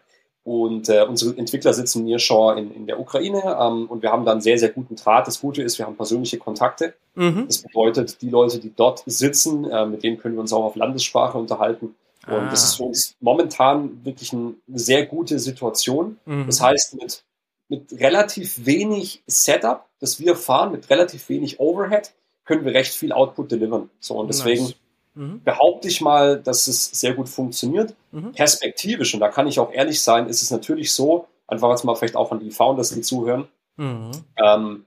[0.49, 4.41] Und äh, unsere Entwickler sitzen nearshore in, in der Ukraine ähm, und wir haben dann
[4.41, 5.27] sehr, sehr guten Draht.
[5.27, 6.95] Das Gute ist, wir haben persönliche Kontakte.
[7.13, 7.45] Mhm.
[7.45, 10.75] Das bedeutet, die Leute, die dort sitzen, äh, mit denen können wir uns auch auf
[10.75, 11.93] Landessprache unterhalten.
[12.25, 12.49] Und ah.
[12.49, 16.17] das ist für uns momentan wirklich eine sehr gute Situation.
[16.25, 16.47] Mhm.
[16.47, 17.21] Das heißt, mit,
[17.67, 22.11] mit relativ wenig Setup, das wir fahren, mit relativ wenig Overhead,
[22.43, 23.91] können wir recht viel Output delivern.
[23.99, 24.75] So, und deswegen nice
[25.19, 25.43] mhm.
[25.43, 27.93] behaupte ich mal, dass es sehr gut funktioniert.
[28.11, 28.31] Mhm.
[28.31, 31.95] Perspektivisch, und da kann ich auch ehrlich sein, ist es natürlich so, einfach jetzt mal
[31.95, 34.11] vielleicht auch an die Founders, die zuhören, mhm.
[34.43, 34.85] ähm,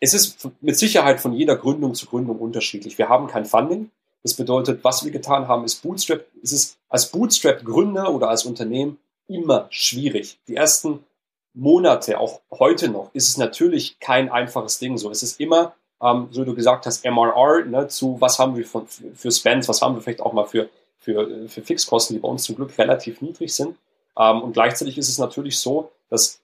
[0.00, 2.96] es ist mit Sicherheit von jeder Gründung zu Gründung unterschiedlich.
[2.96, 3.90] Wir haben kein Funding.
[4.22, 6.24] Das bedeutet, was wir getan haben, ist Bootstrap.
[6.42, 10.38] Es ist als Bootstrap-Gründer oder als Unternehmen immer schwierig.
[10.48, 11.04] Die ersten
[11.52, 14.96] Monate, auch heute noch, ist es natürlich kein einfaches Ding.
[14.96, 18.56] So, es ist immer ähm, so wie du gesagt hast, MRR, ne, zu was haben
[18.56, 22.20] wir für, für Spends, was haben wir vielleicht auch mal für, für, für Fixkosten, die
[22.20, 23.76] bei uns zum Glück relativ niedrig sind.
[24.18, 26.40] Ähm, und gleichzeitig ist es natürlich so, dass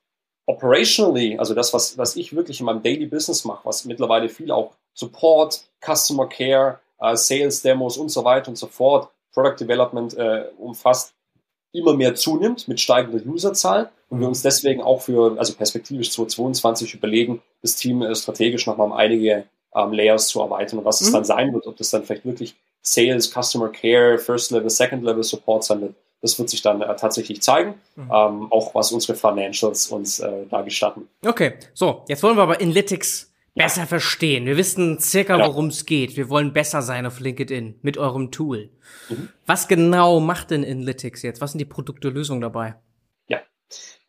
[0.46, 4.50] operationally, also das, was, was ich wirklich in meinem Daily Business mache, was mittlerweile viel
[4.50, 10.16] auch Support, Customer Care, äh, Sales Demos und so weiter und so fort, Product Development
[10.16, 11.12] äh, umfasst,
[11.76, 16.94] immer mehr zunimmt mit steigender Userzahl und wir uns deswegen auch für, also perspektivisch 2022
[16.94, 21.06] überlegen, das Team äh, strategisch nochmal um einige ähm, Layers zu erweitern und was mhm.
[21.06, 25.02] es dann sein wird, ob das dann vielleicht wirklich Sales, Customer Care, First Level, Second
[25.02, 25.94] Level Support sein wird.
[26.22, 28.04] Das wird sich dann äh, tatsächlich zeigen, mhm.
[28.04, 31.08] ähm, auch was unsere Financials uns äh, da gestatten.
[31.24, 34.46] Okay, so, jetzt wollen wir aber Analytics besser verstehen.
[34.46, 35.46] Wir wissen circa, ja.
[35.46, 36.16] worum es geht.
[36.16, 38.70] Wir wollen besser sein auf LinkedIn mit eurem Tool.
[39.08, 39.30] Mhm.
[39.46, 41.40] Was genau macht denn Analytics jetzt?
[41.40, 42.76] Was sind die Produkte, Lösungen dabei?
[43.28, 43.40] Ja,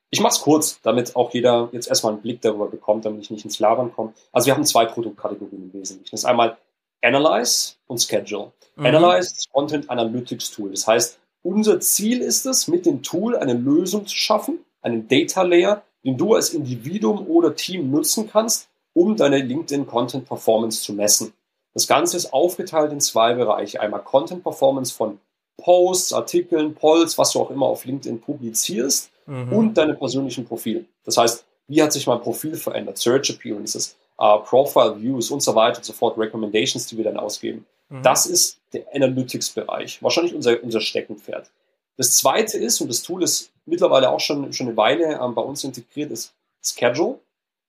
[0.10, 3.32] ich mache es kurz, damit auch jeder jetzt erstmal einen Blick darüber bekommt, damit ich
[3.32, 4.14] nicht ins Labern komme.
[4.32, 6.12] Also wir haben zwei Produktkategorien im Wesentlichen.
[6.12, 6.58] Das ist einmal
[7.02, 8.52] Analyze und Schedule.
[8.76, 8.86] Mhm.
[8.86, 10.72] Analyze ist Content Analytics Tool.
[10.72, 15.44] Das heißt, unser Ziel ist es, mit dem Tool eine Lösung zu schaffen, einen Data
[15.44, 20.92] Layer, den du als Individuum oder Team nutzen kannst, um deine LinkedIn Content Performance zu
[20.92, 21.32] messen.
[21.76, 23.80] Das Ganze ist aufgeteilt in zwei Bereiche.
[23.80, 25.20] Einmal Content Performance von
[25.58, 29.54] Posts, Artikeln, Polls, was du auch immer auf LinkedIn publizierst mhm.
[29.54, 30.86] und deine persönlichen Profile.
[31.06, 32.98] Das heißt, wie hat sich mein Profil verändert?
[32.98, 37.18] Search Appearances, uh, Profile Views und so weiter und so fort, Recommendations, die wir dann
[37.18, 37.68] ausgeben.
[37.90, 38.02] Mhm.
[38.02, 41.52] Das ist der Analytics-Bereich, wahrscheinlich unser, unser Steckenpferd.
[41.98, 45.42] Das zweite ist, und das Tool ist mittlerweile auch schon, schon eine Weile ähm, bei
[45.44, 46.34] uns integriert, ist
[46.64, 47.20] Schedule.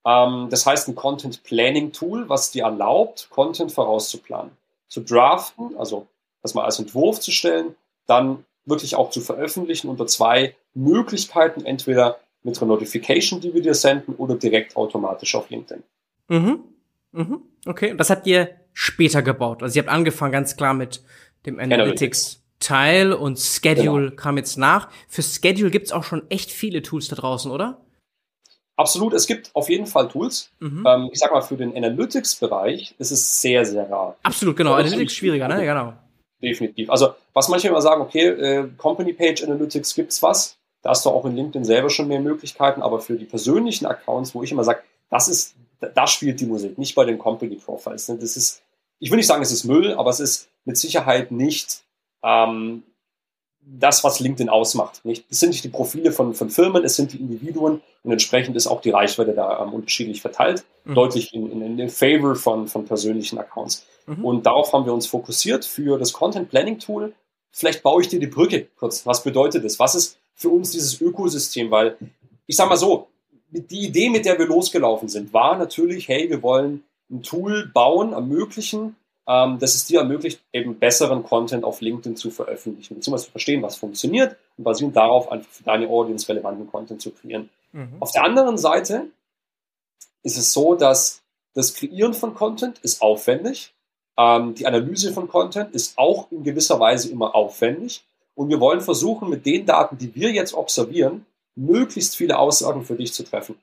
[0.09, 4.53] Ähm, das heißt ein Content Planning Tool, was dir erlaubt, Content vorauszuplanen,
[4.89, 6.07] zu draften, also
[6.43, 7.75] das mal als Entwurf zu stellen,
[8.07, 13.75] dann wirklich auch zu veröffentlichen unter zwei Möglichkeiten, entweder mit einer Notification, die wir dir
[13.75, 15.83] senden, oder direkt automatisch auf LinkedIn.
[16.29, 16.61] Mhm.
[17.13, 17.43] Mhm.
[17.67, 19.63] Okay, und das habt ihr später gebaut.
[19.63, 21.03] Also ihr habt angefangen ganz klar mit
[21.45, 24.17] dem Analytics-Teil und Schedule genau.
[24.17, 24.89] kam jetzt nach.
[25.09, 27.85] Für Schedule gibt's auch schon echt viele Tools da draußen, oder?
[28.79, 30.53] Absolut, es gibt auf jeden Fall Tools.
[30.61, 30.85] Mhm.
[30.87, 34.17] Ähm, ich sag mal, für den Analytics-Bereich ist es sehr, sehr rar.
[34.23, 34.75] Absolut, genau.
[34.75, 35.65] Analytics schwieriger, ne?
[35.65, 35.95] Genau.
[36.41, 36.89] Definitiv.
[36.89, 40.59] Also, was manche immer sagen, okay, äh, Company Page Analytics gibt's was.
[40.83, 44.33] Da hast du auch in LinkedIn selber schon mehr Möglichkeiten, aber für die persönlichen Accounts,
[44.33, 44.79] wo ich immer sage,
[45.11, 48.09] das ist, da spielt die Musik, nicht bei den Company Profiles.
[48.09, 48.19] Ne?
[48.21, 48.63] Das ist,
[49.01, 51.83] ich will nicht sagen, es ist Müll, aber es ist mit Sicherheit nicht
[52.23, 52.85] ähm,
[53.71, 55.05] das, was LinkedIn ausmacht.
[55.05, 55.25] Nicht?
[55.31, 58.67] Es sind nicht die Profile von, von Firmen, es sind die Individuen und entsprechend ist
[58.67, 60.95] auch die Reichweite da ähm, unterschiedlich verteilt, mhm.
[60.95, 63.87] deutlich in, in, in den Favor von, von persönlichen Accounts.
[64.07, 64.25] Mhm.
[64.25, 67.13] Und darauf haben wir uns fokussiert für das Content Planning Tool.
[67.51, 69.05] Vielleicht baue ich dir die Brücke kurz.
[69.07, 69.79] Was bedeutet das?
[69.79, 71.71] Was ist für uns dieses Ökosystem?
[71.71, 71.97] Weil
[72.47, 73.09] ich sage mal so,
[73.51, 78.13] die Idee, mit der wir losgelaufen sind, war natürlich, hey, wir wollen ein Tool bauen,
[78.13, 78.97] ermöglichen,
[79.29, 83.63] ähm, dass es dir ermöglicht, eben besseren Content auf LinkedIn zu veröffentlichen, beziehungsweise zu verstehen,
[83.63, 87.51] was funktioniert und basierend darauf einfach für deine Audience relevanten Content zu kreieren.
[87.73, 87.97] Mhm.
[88.01, 89.09] Auf der anderen Seite
[90.23, 93.75] ist es so, dass das Kreieren von Content ist aufwendig,
[94.17, 98.81] ähm, die Analyse von Content ist auch in gewisser Weise immer aufwendig und wir wollen
[98.81, 103.57] versuchen, mit den Daten, die wir jetzt observieren, möglichst viele Aussagen für dich zu treffen.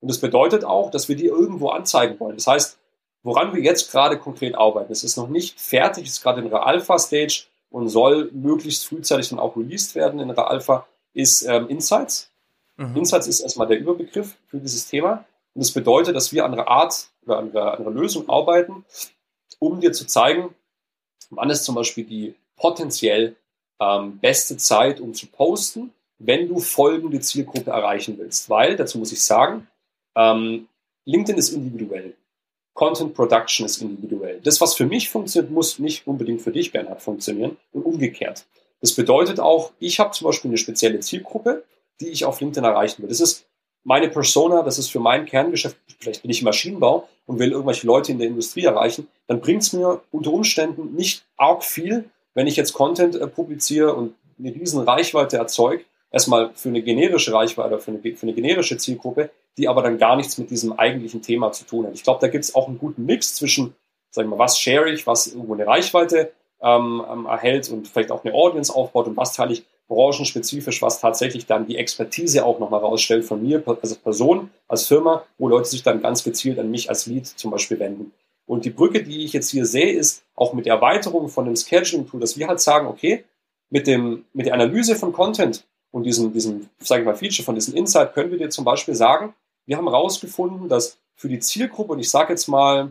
[0.00, 2.36] Und das bedeutet auch, dass wir dir irgendwo anzeigen wollen.
[2.36, 2.78] Das heißt,
[3.22, 6.50] Woran wir jetzt gerade konkret arbeiten, es ist noch nicht fertig, es ist gerade in
[6.50, 11.68] der Alpha-Stage und soll möglichst frühzeitig dann auch released werden in der Alpha, ist ähm,
[11.68, 12.30] Insights.
[12.76, 12.96] Mhm.
[12.96, 15.24] Insights ist erstmal der Überbegriff für dieses Thema.
[15.54, 18.84] Und das bedeutet, dass wir an einer Art oder an einer, an einer Lösung arbeiten,
[19.58, 20.54] um dir zu zeigen,
[21.30, 23.36] wann ist zum Beispiel die potenziell
[23.80, 28.48] ähm, beste Zeit, um zu posten, wenn du folgende Zielgruppe erreichen willst.
[28.50, 29.68] Weil, dazu muss ich sagen,
[30.16, 30.68] ähm,
[31.04, 32.14] LinkedIn ist individuell.
[32.78, 34.40] Content Production ist individuell.
[34.44, 38.46] Das, was für mich funktioniert, muss nicht unbedingt für dich, Bernhard, funktionieren und umgekehrt.
[38.80, 41.64] Das bedeutet auch, ich habe zum Beispiel eine spezielle Zielgruppe,
[42.00, 43.08] die ich auf LinkedIn erreichen will.
[43.08, 43.46] Das ist
[43.82, 47.84] meine Persona, das ist für mein Kerngeschäft, vielleicht bin ich im Maschinenbau und will irgendwelche
[47.84, 52.46] Leute in der Industrie erreichen, dann bringt es mir unter Umständen nicht arg viel, wenn
[52.46, 57.74] ich jetzt Content äh, publiziere und eine riesen Reichweite erzeuge, erstmal für eine generische Reichweite
[57.74, 61.20] oder für eine, für eine generische Zielgruppe, die aber dann gar nichts mit diesem eigentlichen
[61.20, 61.94] Thema zu tun hat.
[61.94, 63.74] Ich glaube, da gibt es auch einen guten Mix zwischen,
[64.10, 68.10] sagen wir mal, was share ich, was irgendwo eine Reichweite ähm, ähm, erhält und vielleicht
[68.10, 72.58] auch eine Audience aufbaut und was teile ich branchenspezifisch, was tatsächlich dann die Expertise auch
[72.58, 76.70] nochmal rausstellt von mir als Person, als Firma, wo Leute sich dann ganz gezielt an
[76.70, 78.12] mich als Lead zum Beispiel wenden.
[78.46, 81.56] Und die Brücke, die ich jetzt hier sehe, ist auch mit der Erweiterung von dem
[81.56, 83.24] Scheduling-Tool, dass wir halt sagen, okay,
[83.70, 87.54] mit, dem, mit der Analyse von Content und diesem, diesem, sage ich mal, Feature von
[87.54, 89.34] diesem Insight können wir dir zum Beispiel sagen,
[89.68, 92.90] wir haben herausgefunden, dass für die Zielgruppe, und ich sage jetzt mal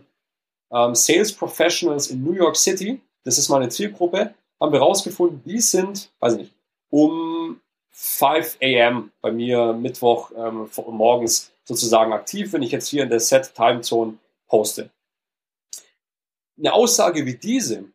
[0.71, 5.59] ähm, Sales Professionals in New York City, das ist meine Zielgruppe, haben wir herausgefunden, die
[5.59, 6.53] sind, weiß ich nicht,
[6.91, 7.59] um
[7.89, 9.11] 5 a.m.
[9.21, 13.81] bei mir Mittwoch ähm, morgens sozusagen aktiv, wenn ich jetzt hier in der Set Time
[13.81, 14.91] Zone poste.
[16.59, 17.85] Eine Aussage wie diese,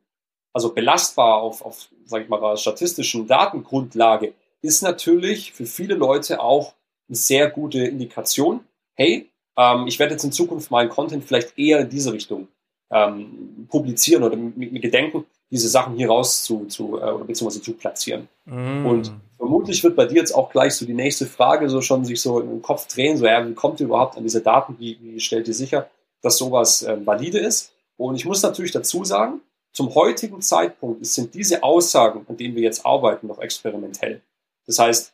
[0.53, 6.75] also belastbar auf, auf sage ich mal, statistischen Datengrundlage, ist natürlich für viele Leute auch
[7.09, 8.65] eine sehr gute Indikation.
[9.03, 12.47] Hey, ähm, ich werde jetzt in Zukunft meinen Content vielleicht eher in diese Richtung
[12.93, 17.61] ähm, publizieren oder mit, mit Gedenken, diese Sachen hier raus zu, zu äh, oder beziehungsweise
[17.61, 18.29] zu platzieren.
[18.45, 18.87] Mm.
[18.87, 22.21] Und vermutlich wird bei dir jetzt auch gleich so die nächste Frage so schon sich
[22.21, 25.19] so im Kopf drehen, so ja, wie kommt ihr überhaupt an diese Daten, wie, wie
[25.19, 27.73] stellt ihr sicher, dass sowas äh, valide ist?
[27.97, 29.41] Und ich muss natürlich dazu sagen,
[29.73, 34.23] zum heutigen Zeitpunkt sind diese Aussagen, an denen wir jetzt arbeiten, noch experimentell.
[34.65, 35.13] Das heißt,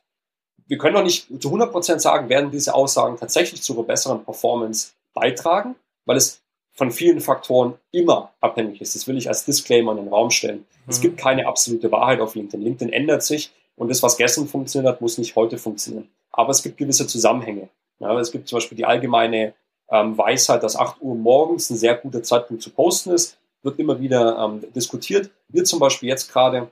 [0.68, 4.92] wir können noch nicht zu 100% sagen, werden diese Aussagen tatsächlich zu einer besseren Performance
[5.14, 8.94] beitragen, weil es von vielen Faktoren immer abhängig ist.
[8.94, 10.59] Das will ich als Disclaimer in den Raum stellen.
[10.59, 10.90] Mhm.
[10.90, 12.62] Es gibt keine absolute Wahrheit auf LinkedIn.
[12.62, 16.09] LinkedIn ändert sich und das, was gestern funktioniert hat, muss nicht heute funktionieren.
[16.31, 17.68] Aber es gibt gewisse Zusammenhänge.
[17.98, 19.54] Ja, es gibt zum Beispiel die allgemeine
[19.90, 24.00] ähm, Weisheit, dass 8 Uhr morgens ein sehr guter Zeitpunkt zu posten ist, wird immer
[24.00, 25.31] wieder ähm, diskutiert.
[25.48, 26.70] Wir zum Beispiel jetzt gerade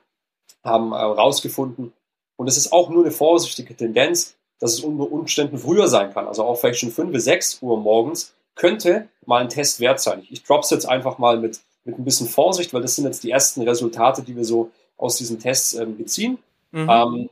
[0.62, 2.05] haben herausgefunden, äh,
[2.36, 6.26] und es ist auch nur eine vorsichtige Tendenz, dass es unter Umständen früher sein kann,
[6.26, 10.26] also auch vielleicht schon 5 bis 6 Uhr morgens, könnte mal ein Test wert sein.
[10.30, 13.30] Ich, drop's jetzt einfach mal mit, mit ein bisschen Vorsicht, weil das sind jetzt die
[13.30, 16.38] ersten Resultate, die wir so aus diesen Tests ähm, beziehen.
[16.72, 16.88] Mhm.
[16.88, 17.30] Ähm,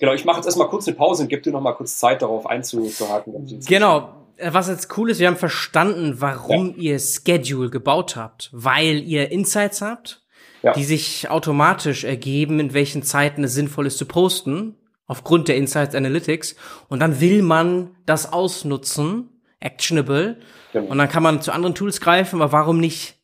[0.00, 2.22] genau, ich mache jetzt erstmal kurz eine Pause und gebe dir noch mal kurz Zeit,
[2.22, 3.60] darauf einzuhaken.
[3.66, 4.14] Genau.
[4.36, 6.92] Äh, was jetzt cool ist, wir haben verstanden, warum ja.
[6.94, 8.50] ihr Schedule gebaut habt.
[8.52, 10.21] Weil ihr Insights habt,
[10.62, 10.72] ja.
[10.72, 15.94] die sich automatisch ergeben, in welchen Zeiten es sinnvoll ist zu posten, aufgrund der Insights
[15.94, 16.56] Analytics.
[16.88, 19.28] Und dann will man das ausnutzen,
[19.60, 20.38] actionable.
[20.72, 20.86] Genau.
[20.86, 23.16] Und dann kann man zu anderen Tools greifen, aber warum nicht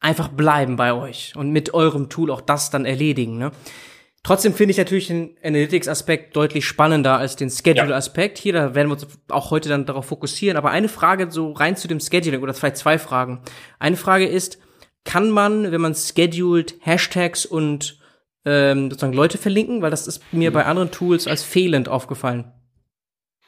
[0.00, 3.52] einfach bleiben bei euch und mit eurem Tool auch das dann erledigen, ne?
[4.26, 8.38] Trotzdem finde ich natürlich den Analytics-Aspekt deutlich spannender als den Schedule-Aspekt.
[8.38, 10.56] Hier, da werden wir uns auch heute dann darauf fokussieren.
[10.56, 13.40] Aber eine Frage so rein zu dem Scheduling oder vielleicht zwei Fragen.
[13.78, 14.58] Eine Frage ist,
[15.06, 17.98] kann man, wenn man scheduled, Hashtags und
[18.44, 19.80] ähm, sozusagen Leute verlinken?
[19.80, 20.54] Weil das ist mir mhm.
[20.54, 22.52] bei anderen Tools als fehlend aufgefallen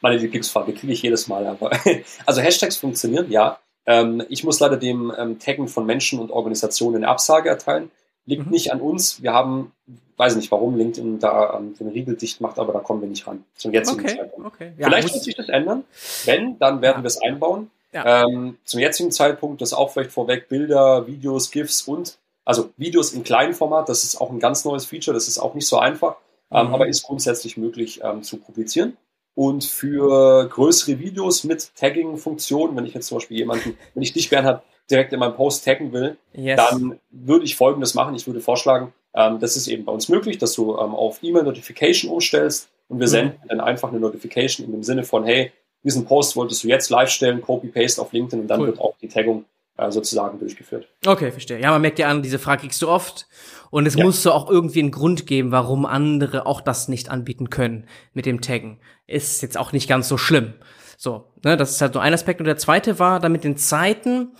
[0.01, 1.47] meine Lieblingsfrage, kriege ich jedes Mal.
[1.47, 1.71] Aber
[2.27, 3.59] also Hashtags funktionieren, ja.
[3.87, 7.91] Ähm, ich muss leider dem ähm, Taggen von Menschen und Organisationen eine Absage erteilen.
[8.27, 8.53] Liegt mhm.
[8.53, 9.23] nicht an uns.
[9.23, 9.73] Wir haben,
[10.19, 13.27] weiß nicht, warum LinkedIn da ähm, den Riegel dicht macht, aber da kommen wir nicht
[13.27, 13.45] ran.
[13.57, 14.47] Zum jetzigen okay, Zeitpunkt.
[14.47, 14.73] Okay.
[14.77, 15.85] Ja, vielleicht wird sich das ändern.
[16.27, 17.03] Wenn, dann werden ja.
[17.03, 17.71] wir es einbauen.
[18.05, 18.25] Ja.
[18.25, 23.25] Ähm, zum jetzigen Zeitpunkt, das auch vielleicht vorweg, Bilder, Videos, GIFs und, also Videos im
[23.25, 26.17] kleinen Format, das ist auch ein ganz neues Feature, das ist auch nicht so einfach,
[26.51, 26.75] ähm, mhm.
[26.75, 28.97] aber ist grundsätzlich möglich ähm, zu publizieren.
[29.35, 34.31] Und für größere Videos mit Tagging-Funktionen, wenn ich jetzt zum Beispiel jemanden, wenn ich dich,
[34.31, 36.57] Bernhard, direkt in meinem Post taggen will, yes.
[36.57, 38.15] dann würde ich Folgendes machen.
[38.15, 42.11] Ich würde vorschlagen, ähm, das ist eben bei uns möglich, dass du ähm, auf E-Mail-Notification
[42.11, 43.11] umstellst und wir mhm.
[43.11, 45.53] senden dann einfach eine Notification in dem Sinne von, hey,
[45.89, 48.67] diesen Post wolltest du jetzt live stellen, Copy-Paste auf LinkedIn und dann cool.
[48.67, 49.47] wird auch die Taggung
[49.79, 50.87] äh, sozusagen durchgeführt.
[51.07, 51.61] Okay, verstehe.
[51.61, 53.27] Ja, man merkt ja an, diese Frage kriegst du oft.
[53.71, 54.05] Und es ja.
[54.05, 58.27] muss so auch irgendwie einen Grund geben, warum andere auch das nicht anbieten können mit
[58.27, 58.81] dem Taggen.
[59.07, 60.55] Ist jetzt auch nicht ganz so schlimm.
[60.99, 62.41] So, ne, das ist halt so ein Aspekt.
[62.41, 64.33] Und der zweite war dann mit den Zeiten.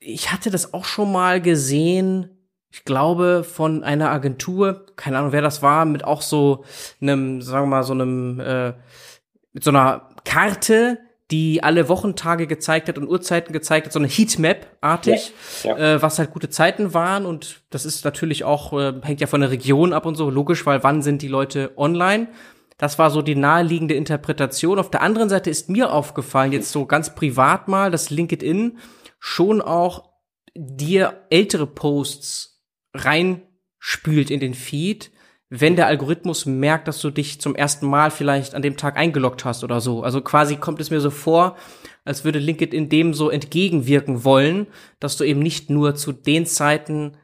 [0.00, 2.30] Ich hatte das auch schon mal gesehen,
[2.70, 6.64] ich glaube, von einer Agentur, keine Ahnung, wer das war, mit auch so
[7.00, 8.74] einem, sagen wir mal, so einem, äh,
[9.52, 10.98] mit so einer Karte,
[11.30, 15.32] die alle Wochentage gezeigt hat und Uhrzeiten gezeigt hat, so eine Heatmap-artig,
[15.62, 15.94] ja, ja.
[15.94, 17.24] äh, was halt gute Zeiten waren.
[17.24, 20.66] Und das ist natürlich auch, äh, hängt ja von der Region ab und so, logisch,
[20.66, 22.28] weil wann sind die Leute online?
[22.76, 24.78] Das war so die naheliegende Interpretation.
[24.78, 28.78] Auf der anderen Seite ist mir aufgefallen, jetzt so ganz privat mal, dass LinkedIn
[29.18, 30.10] schon auch
[30.54, 32.62] dir ältere Posts
[32.94, 35.10] reinspült in den Feed,
[35.50, 39.44] wenn der Algorithmus merkt, dass du dich zum ersten Mal vielleicht an dem Tag eingeloggt
[39.44, 40.02] hast oder so.
[40.02, 41.56] Also quasi kommt es mir so vor,
[42.04, 44.66] als würde LinkedIn dem so entgegenwirken wollen,
[45.00, 47.16] dass du eben nicht nur zu den Zeiten,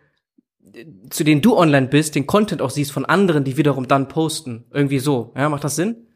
[1.10, 4.64] zu denen du online bist, den Content auch siehst von anderen, die wiederum dann posten.
[4.70, 5.32] Irgendwie so.
[5.36, 6.06] Ja, macht das Sinn?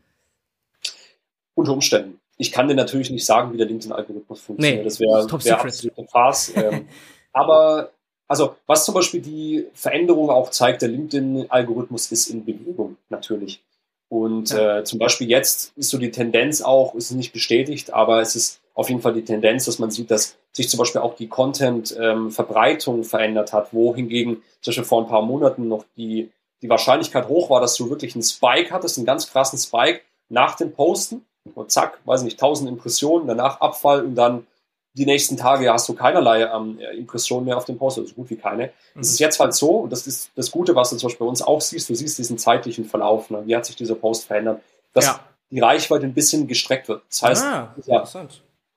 [1.54, 2.20] Unter Umständen.
[2.36, 4.78] Ich kann dir natürlich nicht sagen, wie der LinkedIn-Algorithmus funktioniert.
[4.78, 6.52] Nee, das wäre wär absolut Farce.
[6.56, 6.88] ähm,
[7.32, 7.90] aber
[8.28, 13.62] also was zum Beispiel die Veränderung auch zeigt, der LinkedIn-Algorithmus ist in Bewegung natürlich.
[14.08, 14.78] Und ja.
[14.78, 18.60] äh, zum Beispiel jetzt ist so die Tendenz auch, ist nicht bestätigt, aber es ist
[18.74, 22.98] auf jeden Fall die Tendenz, dass man sieht, dass sich zum Beispiel auch die Content-Verbreitung
[22.98, 26.30] ähm, verändert hat, wohingegen zum Beispiel vor ein paar Monaten noch die,
[26.62, 30.54] die Wahrscheinlichkeit hoch war, dass du wirklich einen Spike hattest, einen ganz krassen Spike nach
[30.56, 31.24] dem Posten.
[31.54, 34.46] Und zack, weiß nicht, 1000 Impressionen, danach Abfall und dann
[34.94, 38.30] die nächsten Tage hast du keinerlei ähm, Impressionen mehr auf dem Post, also so gut
[38.30, 38.66] wie keine.
[38.66, 39.00] Mhm.
[39.00, 41.30] Das ist jetzt halt so, und das ist das Gute, was du zum Beispiel bei
[41.30, 43.42] uns auch siehst, du siehst diesen zeitlichen Verlauf, ne?
[43.44, 45.20] wie hat sich dieser Post verändert, dass ja.
[45.50, 47.02] die Reichweite ein bisschen gestreckt wird.
[47.10, 48.28] Das heißt, ah, dieser,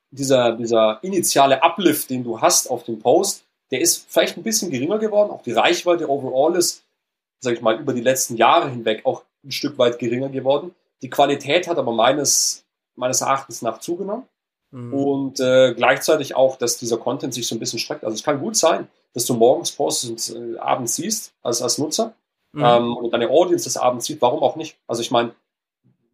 [0.09, 4.71] dieser, dieser initiale Uplift, den du hast auf dem Post, der ist vielleicht ein bisschen
[4.71, 6.83] geringer geworden, auch die Reichweite overall ist,
[7.41, 10.73] sag ich mal, über die letzten Jahre hinweg auch ein Stück weit geringer geworden.
[11.03, 14.23] Die Qualität hat aber meines, meines Erachtens nach zugenommen.
[14.77, 14.93] Mhm.
[14.93, 18.03] Und äh, gleichzeitig auch, dass dieser Content sich so ein bisschen streckt.
[18.03, 21.79] Also es kann gut sein, dass du morgens postest und äh, abends siehst als, als
[21.79, 22.13] Nutzer
[22.51, 22.63] mhm.
[22.63, 24.21] ähm, und deine Audience das abends sieht.
[24.21, 24.77] Warum auch nicht?
[24.85, 25.33] Also ich meine,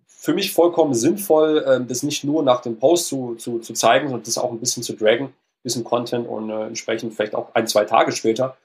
[0.08, 4.08] für mich vollkommen sinnvoll, äh, das nicht nur nach dem Post zu, zu, zu zeigen,
[4.08, 7.68] sondern das auch ein bisschen zu draggen, bisschen Content und äh, entsprechend vielleicht auch ein,
[7.68, 8.56] zwei Tage später.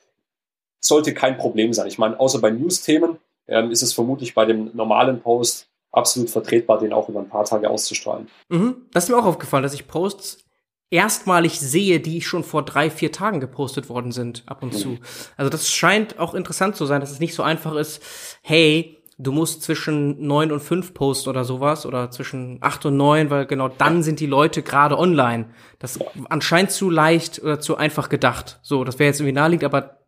[0.80, 1.88] Sollte kein Problem sein.
[1.88, 6.78] Ich meine, außer bei News-Themen ähm, ist es vermutlich bei dem normalen Post absolut vertretbar,
[6.78, 8.28] den auch über ein paar Tage auszustrahlen.
[8.48, 8.86] Mhm.
[8.92, 10.44] Das ist mir auch aufgefallen, dass ich Posts
[10.90, 14.78] erstmalig sehe, die schon vor drei, vier Tagen gepostet worden sind, ab und mhm.
[14.78, 14.98] zu.
[15.36, 18.02] Also das scheint auch interessant zu sein, dass es nicht so einfach ist,
[18.42, 23.30] hey, du musst zwischen neun und fünf posten oder sowas oder zwischen acht und neun,
[23.30, 25.50] weil genau dann sind die Leute gerade online.
[25.78, 28.60] Das ist anscheinend zu leicht oder zu einfach gedacht.
[28.62, 29.98] So, das wäre jetzt irgendwie naheliegend, aber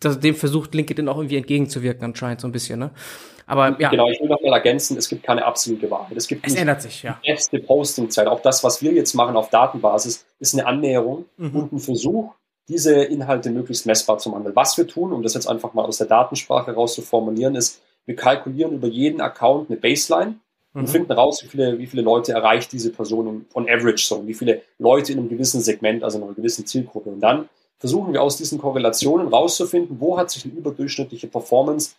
[0.00, 2.90] das, dem versucht LinkedIn auch irgendwie entgegenzuwirken anscheinend so ein bisschen, ne?
[3.48, 3.88] Aber ja.
[3.88, 6.16] Genau, ich will noch mal ergänzen, es gibt keine absolute Wahrheit.
[6.16, 7.18] Es gibt es ändert sich, ja.
[7.24, 8.26] die beste Postingzeit.
[8.26, 11.56] Auch das, was wir jetzt machen auf Datenbasis, ist eine Annäherung mhm.
[11.56, 12.34] und ein Versuch,
[12.68, 14.50] diese Inhalte möglichst messbar zu machen.
[14.54, 17.80] Was wir tun, um das jetzt einfach mal aus der Datensprache raus zu formulieren, ist,
[18.04, 20.34] wir kalkulieren über jeden Account eine Baseline
[20.74, 20.88] und mhm.
[20.88, 24.60] finden raus, wie viele, wie viele Leute erreicht diese Person on average so, wie viele
[24.78, 27.08] Leute in einem gewissen Segment, also in einer gewissen Zielgruppe.
[27.08, 31.94] Und dann versuchen wir aus diesen Korrelationen rauszufinden, wo hat sich eine überdurchschnittliche Performance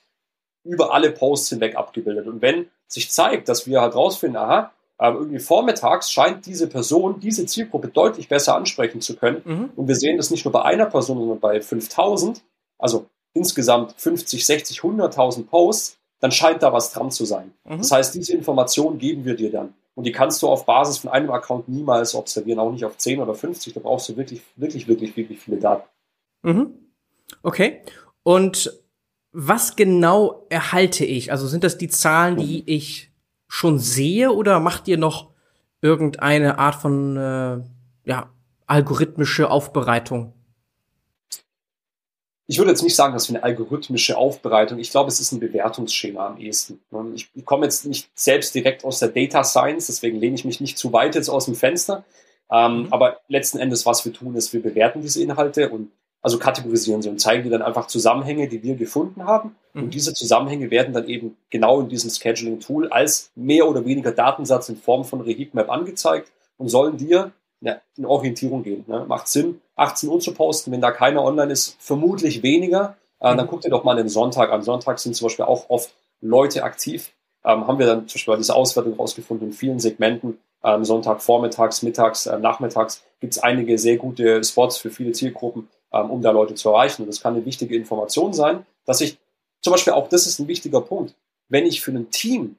[0.64, 2.28] über alle Posts hinweg abgebildet.
[2.28, 7.46] Und wenn sich zeigt, dass wir halt rausfinden, aha, irgendwie vormittags scheint diese Person, diese
[7.46, 9.42] Zielgruppe deutlich besser ansprechen zu können.
[9.46, 9.70] Mhm.
[9.76, 12.42] Und wir sehen das nicht nur bei einer Person, sondern bei 5000,
[12.78, 17.54] also insgesamt 50, 60, 100.000 Posts, dann scheint da was dran zu sein.
[17.64, 17.78] Mhm.
[17.78, 19.74] Das heißt, diese Information geben wir dir dann.
[19.96, 23.22] Und die kannst du auf Basis von einem Account niemals observieren, auch nicht auf 10
[23.22, 23.74] oder 50.
[23.74, 25.88] Da brauchst du wirklich, wirklich, wirklich, wirklich viele Daten.
[26.42, 26.74] Mhm.
[27.44, 27.82] Okay.
[28.24, 28.80] Und
[29.42, 31.32] was genau erhalte ich?
[31.32, 33.10] Also sind das die Zahlen, die ich
[33.48, 35.30] schon sehe oder macht ihr noch
[35.82, 37.60] irgendeine Art von äh,
[38.04, 38.30] ja,
[38.68, 40.34] algorithmische Aufbereitung?
[42.48, 45.40] Ich würde jetzt nicht sagen, dass wir eine algorithmische Aufbereitung, ich glaube, es ist ein
[45.40, 46.82] Bewertungsschema am ehesten.
[47.16, 50.60] Ich, ich komme jetzt nicht selbst direkt aus der Data Science, deswegen lehne ich mich
[50.60, 52.04] nicht zu weit jetzt aus dem Fenster.
[52.52, 52.88] Ähm, mhm.
[52.94, 57.10] Aber letzten Endes, was wir tun, ist, wir bewerten diese Inhalte und also kategorisieren sie
[57.10, 59.56] und zeigen dir dann einfach Zusammenhänge, die wir gefunden haben.
[59.74, 59.84] Mhm.
[59.84, 64.70] Und diese Zusammenhänge werden dann eben genau in diesem Scheduling-Tool als mehr oder weniger Datensatz
[64.70, 68.86] in Form von Reheatmap angezeigt und sollen dir ja, eine Orientierung geben.
[68.88, 69.06] Ne?
[69.08, 72.98] Macht Sinn, 18 Uhr zu posten, wenn da keiner online ist, vermutlich weniger.
[73.22, 73.38] Äh, mhm.
[73.38, 74.62] Dann guck dir doch mal den Sonntag an.
[74.62, 77.14] Sonntag sind zum Beispiel auch oft Leute aktiv.
[77.46, 80.38] Ähm, haben wir dann zum Beispiel diese Auswertung rausgefunden in vielen Segmenten.
[80.62, 85.70] Ähm, Sonntag vormittags, mittags, äh, nachmittags gibt es einige sehr gute Spots für viele Zielgruppen
[85.94, 87.04] ähm, um da Leute zu erreichen.
[87.04, 89.18] Und das kann eine wichtige Information sein, dass ich
[89.62, 91.16] zum Beispiel auch, das ist ein wichtiger Punkt,
[91.50, 92.56] wenn ich für ein Team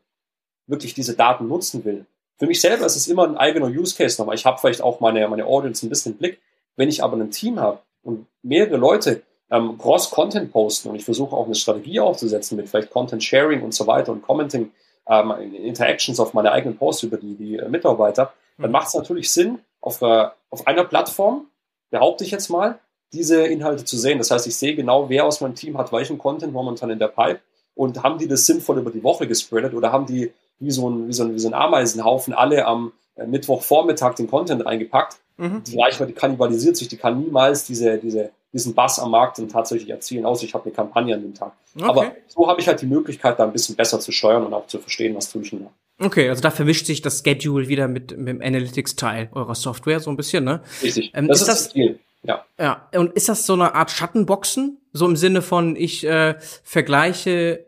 [0.66, 2.06] wirklich diese Daten nutzen will.
[2.38, 4.34] Für mich selber ist es immer ein eigener Use Case nochmal.
[4.34, 6.40] Ich habe vielleicht auch meine, meine Audience ein bisschen im Blick.
[6.76, 11.36] Wenn ich aber ein Team habe und mehrere Leute ähm, Cross-Content posten und ich versuche
[11.36, 14.70] auch eine Strategie aufzusetzen mit vielleicht Content-Sharing und so weiter und Commenting,
[15.08, 18.72] ähm, Interactions auf meine eigenen Posts über die, die äh, Mitarbeiter, dann mhm.
[18.72, 21.46] macht es natürlich Sinn, auf, äh, auf einer Plattform,
[21.90, 22.78] behaupte ich jetzt mal,
[23.12, 24.18] diese Inhalte zu sehen.
[24.18, 27.08] Das heißt, ich sehe genau, wer aus meinem Team hat welchen Content momentan in der
[27.08, 27.40] Pipe
[27.74, 31.08] und haben die das sinnvoll über die Woche gespreadet oder haben die wie so ein,
[31.08, 35.16] wie so ein, wie so ein Ameisenhaufen alle am äh, Mittwochvormittag den Content reingepackt.
[35.38, 35.62] Mhm.
[35.64, 39.88] Die Reichweite kannibalisiert sich, die kann niemals diese, diese, diesen Bass am Markt dann tatsächlich
[39.88, 41.52] erzielen, außer ich habe eine Kampagne an dem Tag.
[41.74, 41.88] Okay.
[41.88, 44.66] Aber so habe ich halt die Möglichkeit, da ein bisschen besser zu steuern und auch
[44.66, 45.70] zu verstehen, was tue ich denn da.
[46.04, 50.10] Okay, also da vermischt sich das Schedule wieder mit, mit dem Analytics-Teil eurer Software so
[50.10, 50.62] ein bisschen, ne?
[50.82, 51.12] Richtig.
[51.14, 51.98] Ähm, das ist, ist das, das Ziel.
[52.22, 52.44] Ja.
[52.58, 52.88] Ja.
[52.94, 54.78] Und ist das so eine Art Schattenboxen?
[54.92, 57.66] So im Sinne von, ich äh, vergleiche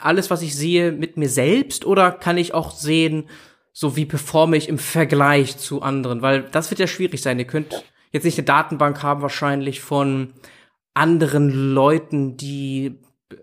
[0.00, 3.28] alles, was ich sehe, mit mir selbst oder kann ich auch sehen,
[3.72, 6.22] so wie performe ich im Vergleich zu anderen?
[6.22, 7.38] Weil das wird ja schwierig sein.
[7.38, 10.34] Ihr könnt jetzt nicht eine Datenbank haben, wahrscheinlich von
[10.94, 12.98] anderen Leuten, die
[13.30, 13.36] äh,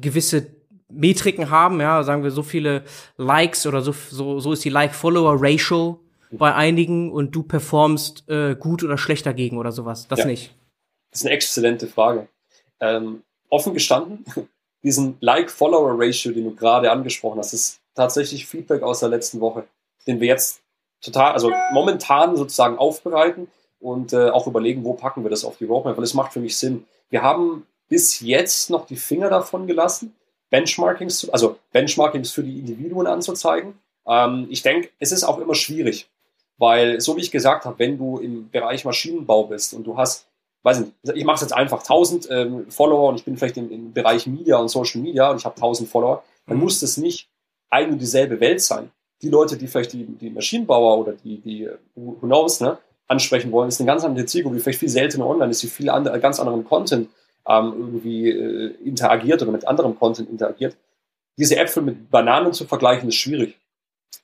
[0.00, 0.56] gewisse
[0.88, 2.84] Metriken haben, ja, sagen wir so viele
[3.16, 8.82] Likes oder so, so, so ist die Like-Follower-Ratio bei einigen und du performst äh, gut
[8.82, 10.08] oder schlecht dagegen oder sowas.
[10.08, 10.26] Das ja.
[10.26, 10.54] nicht.
[11.10, 12.28] Das ist eine exzellente Frage.
[12.80, 14.24] Ähm, offen gestanden,
[14.82, 19.64] diesen Like-Follower-Ratio, den du gerade angesprochen hast, ist tatsächlich Feedback aus der letzten Woche,
[20.06, 20.60] den wir jetzt
[21.00, 23.48] total, also momentan sozusagen aufbereiten
[23.80, 26.40] und äh, auch überlegen, wo packen wir das auf die Roadmap, weil es macht für
[26.40, 26.84] mich Sinn.
[27.08, 30.14] Wir haben bis jetzt noch die Finger davon gelassen,
[30.50, 33.78] Benchmarkings, also Benchmarkings für die Individuen anzuzeigen.
[34.06, 36.08] Ähm, ich denke, es ist auch immer schwierig,
[36.58, 40.26] weil, so wie ich gesagt habe, wenn du im Bereich Maschinenbau bist und du hast
[40.66, 43.70] weiß nicht, ich mache es jetzt einfach 1000 ähm, Follower und ich bin vielleicht im,
[43.70, 46.64] im, Bereich Media und Social Media und ich habe 1000 Follower, dann mhm.
[46.64, 47.28] muss das nicht
[47.70, 48.90] ein und dieselbe Welt sein.
[49.22, 53.68] Die Leute, die vielleicht die, die Maschinenbauer oder die, die who knows, ne, ansprechen wollen,
[53.68, 56.40] ist eine ganz andere Zielgruppe, die vielleicht viel seltener online ist, die viel andere, ganz
[56.40, 57.10] anderen Content
[57.46, 60.76] ähm, irgendwie äh, interagiert oder mit anderem Content interagiert.
[61.38, 63.56] Diese Äpfel mit Bananen zu vergleichen, ist schwierig.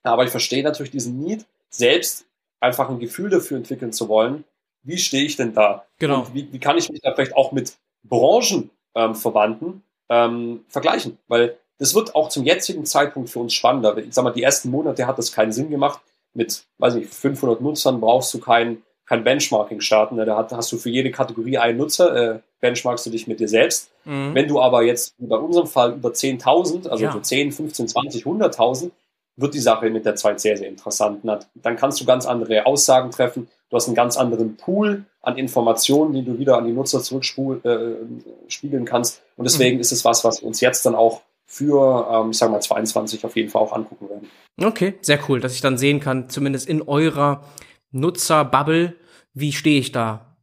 [0.02, 2.26] Aber ich verstehe natürlich diesen Need, selbst
[2.60, 4.44] einfach ein Gefühl dafür entwickeln zu wollen,
[4.82, 5.86] wie stehe ich denn da?
[5.98, 6.20] Genau.
[6.20, 11.18] Und wie, wie kann ich mich da vielleicht auch mit Branchenverwandten ähm, ähm, vergleichen?
[11.28, 13.96] Weil das wird auch zum jetzigen Zeitpunkt für uns spannender.
[13.98, 16.00] Ich sag mal, die ersten Monate hat das keinen Sinn gemacht.
[16.34, 20.16] Mit, weiß nicht, 500 Nutzern brauchst du kein, kein Benchmarking starten.
[20.16, 20.24] Ne?
[20.24, 23.90] Da hast du für jede Kategorie einen Nutzer, äh, benchmarkst du dich mit dir selbst.
[24.04, 24.34] Mhm.
[24.34, 27.12] Wenn du aber jetzt bei unserem Fall über 10.000, also ja.
[27.12, 28.90] so 10, 15, 20, 100.000,
[29.36, 31.20] wird die Sache mit der Zeit sehr, sehr interessant.
[31.54, 33.48] Dann kannst du ganz andere Aussagen treffen.
[33.70, 37.62] Du hast einen ganz anderen Pool an Informationen, die du wieder an die Nutzer zurückspiegeln
[37.64, 39.22] äh, kannst.
[39.36, 39.80] Und deswegen mhm.
[39.80, 43.24] ist es was, was wir uns jetzt dann auch für, ähm, ich sage mal, 22
[43.24, 44.28] auf jeden Fall auch angucken werden.
[44.60, 47.44] Okay, sehr cool, dass ich dann sehen kann, zumindest in eurer
[47.90, 48.94] Nutzerbubble,
[49.34, 50.36] wie stehe ich da?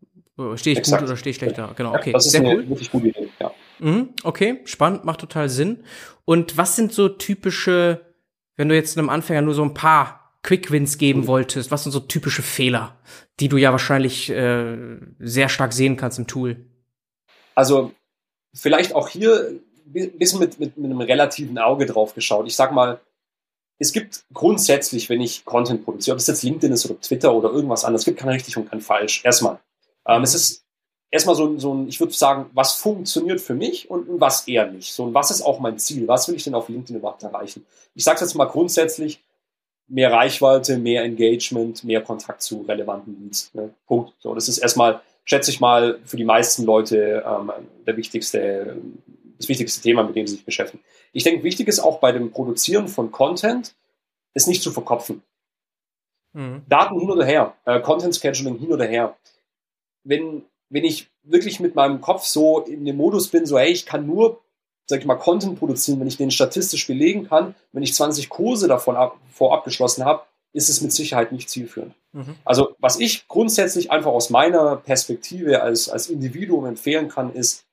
[0.55, 1.01] Stehe ich Exakt.
[1.01, 1.71] gut oder stehe ich schlecht da?
[1.75, 2.11] Genau, okay.
[2.11, 2.69] Ja, das ist sehr eine cool.
[2.69, 3.51] wirklich gute Idee, ja.
[3.79, 5.83] Mhm, okay, spannend, macht total Sinn.
[6.25, 8.08] Und was sind so typische
[8.59, 11.93] wenn du jetzt einem Anfänger nur so ein paar Quick Wins geben wolltest, was sind
[11.93, 12.97] so typische Fehler,
[13.39, 14.77] die du ja wahrscheinlich äh,
[15.17, 16.57] sehr stark sehen kannst im Tool?
[17.55, 17.93] Also
[18.53, 19.61] vielleicht auch hier
[19.95, 22.47] ein bisschen mit, mit, mit einem relativen Auge drauf geschaut.
[22.47, 22.99] Ich sag mal,
[23.77, 27.51] es gibt grundsätzlich, wenn ich Content produziere, ob es jetzt LinkedIn ist oder Twitter oder
[27.51, 29.23] irgendwas anderes, es gibt kein richtig und kein falsch.
[29.23, 29.59] Erstmal.
[30.05, 30.65] Ähm, es ist
[31.11, 34.93] erstmal so, so ein, ich würde sagen, was funktioniert für mich und was eher nicht.
[34.93, 36.07] So, und was ist auch mein Ziel?
[36.07, 37.65] Was will ich denn auf LinkedIn überhaupt erreichen?
[37.95, 39.19] Ich sage jetzt mal grundsätzlich,
[39.87, 43.53] mehr Reichweite, mehr Engagement, mehr Kontakt zu relevanten Leads.
[43.53, 43.73] Ne?
[43.87, 44.13] Punkt.
[44.19, 47.51] So, das ist erstmal, schätze ich mal, für die meisten Leute ähm,
[47.87, 48.77] der wichtigste,
[49.37, 50.83] das wichtigste Thema, mit dem sie sich beschäftigen.
[51.11, 53.73] Ich denke, wichtig ist auch bei dem Produzieren von Content,
[54.35, 55.23] es nicht zu verkopfen.
[56.33, 56.61] Mhm.
[56.69, 59.17] Daten hin oder her, äh, Content Scheduling hin oder her.
[60.03, 63.85] Wenn wenn ich wirklich mit meinem Kopf so in dem Modus bin, so, hey, ich
[63.85, 64.41] kann nur,
[64.85, 68.67] sag ich mal, Content produzieren, wenn ich den statistisch belegen kann, wenn ich 20 Kurse
[68.67, 71.93] davon ab, vorab geschlossen habe, ist es mit Sicherheit nicht zielführend.
[72.11, 72.35] Mhm.
[72.43, 77.65] Also, was ich grundsätzlich einfach aus meiner Perspektive als, als Individuum empfehlen kann, ist,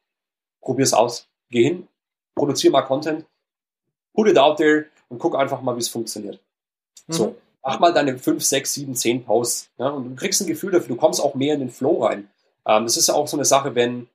[0.61, 1.29] probier's aus.
[1.51, 1.89] Geh hin,
[2.35, 3.25] produziere mal Content,
[4.15, 6.41] put it out there und guck einfach mal, wie es funktioniert.
[7.07, 7.13] Mhm.
[7.13, 9.71] So, mach mal deine 5, 6, 7, 10 Posts.
[9.79, 12.29] Ja, und du kriegst ein Gefühl dafür, du kommst auch mehr in den Flow rein.
[12.67, 14.09] Ähm, das ist ja auch so eine Sache, wenn,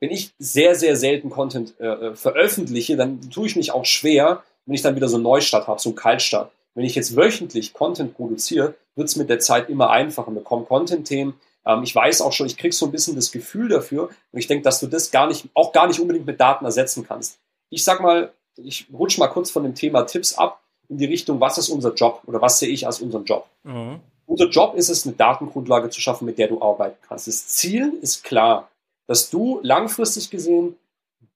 [0.00, 4.42] wenn ich sehr, sehr selten Content äh, äh, veröffentliche, dann tue ich mich auch schwer,
[4.66, 6.50] wenn ich dann wieder so einen Neustart habe, so einen Kaltstart.
[6.74, 10.30] Wenn ich jetzt wöchentlich Content produziere, wird es mit der Zeit immer einfacher.
[10.32, 11.34] Wir bekommen Content-Themen.
[11.64, 14.08] Ähm, ich weiß auch schon, ich kriege so ein bisschen das Gefühl dafür.
[14.32, 17.06] Und ich denke, dass du das gar nicht, auch gar nicht unbedingt mit Daten ersetzen
[17.06, 17.38] kannst.
[17.70, 21.40] Ich sag mal, ich rutsche mal kurz von dem Thema Tipps ab in die Richtung,
[21.40, 23.48] was ist unser Job oder was sehe ich als unseren Job?
[23.62, 24.00] Mhm.
[24.26, 27.28] Unser Job ist es, eine Datengrundlage zu schaffen, mit der du arbeiten kannst.
[27.28, 28.70] Das Ziel ist klar,
[29.06, 30.76] dass du langfristig gesehen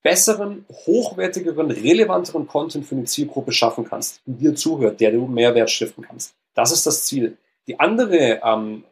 [0.03, 5.71] besseren, hochwertigeren, relevanteren Content für eine Zielgruppe schaffen kannst, die dir zuhört, der du Mehrwert
[5.71, 6.35] stiften kannst.
[6.55, 7.37] Das ist das Ziel.
[7.67, 8.85] Die andere, ähm,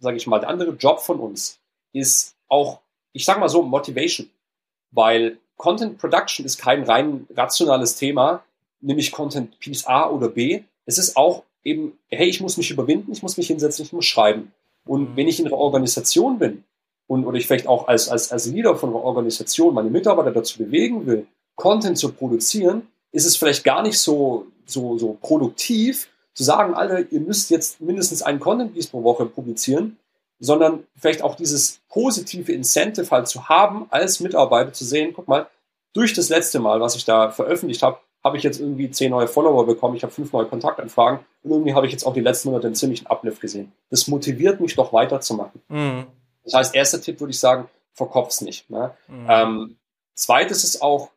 [0.00, 1.60] sage ich mal, der andere Job von uns
[1.92, 2.80] ist auch,
[3.12, 4.28] ich sage mal so, Motivation,
[4.90, 8.42] weil Content Production ist kein rein rationales Thema,
[8.80, 10.64] nämlich Content Piece A oder B.
[10.86, 14.04] Es ist auch eben, hey, ich muss mich überwinden, ich muss mich hinsetzen, ich muss
[14.04, 14.52] schreiben.
[14.86, 15.16] Und mhm.
[15.16, 16.64] wenn ich in einer Organisation bin
[17.06, 20.58] und oder ich vielleicht auch als, als, als Leader von einer Organisation meine Mitarbeiter dazu
[20.58, 26.42] bewegen will, Content zu produzieren, ist es vielleicht gar nicht so, so, so produktiv, zu
[26.42, 29.98] sagen, Alter, ihr müsst jetzt mindestens einen Content Piece pro Woche publizieren,
[30.40, 35.46] sondern vielleicht auch dieses positive Incentive halt zu haben, als Mitarbeiter zu sehen, guck mal,
[35.92, 39.28] durch das letzte Mal, was ich da veröffentlicht habe, habe ich jetzt irgendwie zehn neue
[39.28, 42.48] Follower bekommen, ich habe fünf neue Kontaktanfragen und irgendwie habe ich jetzt auch die letzten
[42.48, 43.72] Monate einen ziemlichen Uplift gesehen.
[43.90, 45.60] Das motiviert mich doch weiterzumachen.
[45.68, 46.06] Mhm.
[46.44, 48.70] Das heißt, erster Tipp würde ich sagen, verkopf's nicht.
[48.70, 48.92] Ne?
[49.08, 49.26] Mhm.
[49.28, 49.76] Ähm,
[50.14, 51.10] zweites ist auch,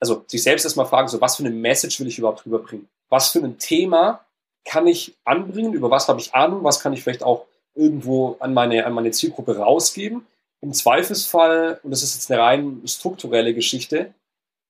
[0.00, 2.88] also sich selbst erstmal fragen, so was für eine Message will ich überhaupt rüberbringen?
[3.10, 4.20] Was für ein Thema
[4.64, 5.74] kann ich anbringen?
[5.74, 6.64] Über was habe ich Ahnung?
[6.64, 10.26] Was kann ich vielleicht auch irgendwo an meine, an meine Zielgruppe rausgeben?
[10.62, 14.14] Im Zweifelsfall, und das ist jetzt eine rein strukturelle Geschichte,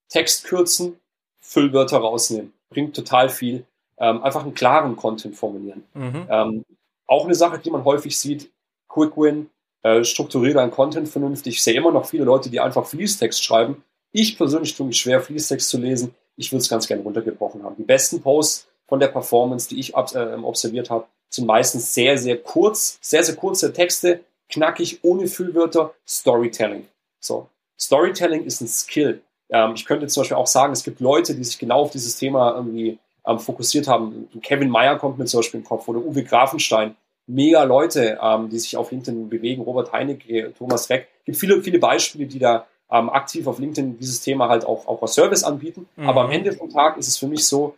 [0.09, 0.99] Text kürzen,
[1.47, 2.53] Füllwörter rausnehmen.
[2.71, 3.65] Bringt total viel.
[3.99, 5.85] Ähm, einfach einen klaren Content formulieren.
[5.95, 6.27] Mhm.
[6.29, 6.65] Ähm,
[7.07, 8.51] auch eine Sache, die man häufig sieht,
[8.89, 9.49] Quick Win,
[9.83, 11.55] äh, strukturiere deinen Content vernünftig.
[11.55, 13.85] Ich sehe immer noch viele Leute, die einfach Fließtext schreiben.
[14.13, 16.15] Ich persönlich tue mich schwer, Fließtext zu lesen.
[16.37, 17.77] Ich würde es ganz gerne runtergebrochen haben.
[17.77, 22.37] Die besten Posts von der Performance, die ich äh, observiert habe, sind meistens sehr, sehr
[22.37, 26.87] kurz, sehr, sehr kurze Texte, knackig, ohne Füllwörter, Storytelling.
[27.21, 27.49] So.
[27.79, 29.23] Storytelling ist ein Skill.
[29.51, 32.17] Ähm, ich könnte zum Beispiel auch sagen, es gibt Leute, die sich genau auf dieses
[32.17, 34.29] Thema irgendwie ähm, fokussiert haben.
[34.43, 36.97] Kevin Meyer kommt mir zum Beispiel im Kopf oder Uwe Grafenstein.
[37.27, 39.63] Mega Leute, ähm, die sich auf LinkedIn bewegen.
[39.63, 41.09] Robert Heinecke, Thomas Reck.
[41.21, 44.87] Es gibt viele, viele Beispiele, die da ähm, aktiv auf LinkedIn dieses Thema halt auch,
[44.87, 45.89] auch als Service anbieten.
[45.97, 46.09] Mhm.
[46.09, 47.75] Aber am Ende vom Tag ist es für mich so,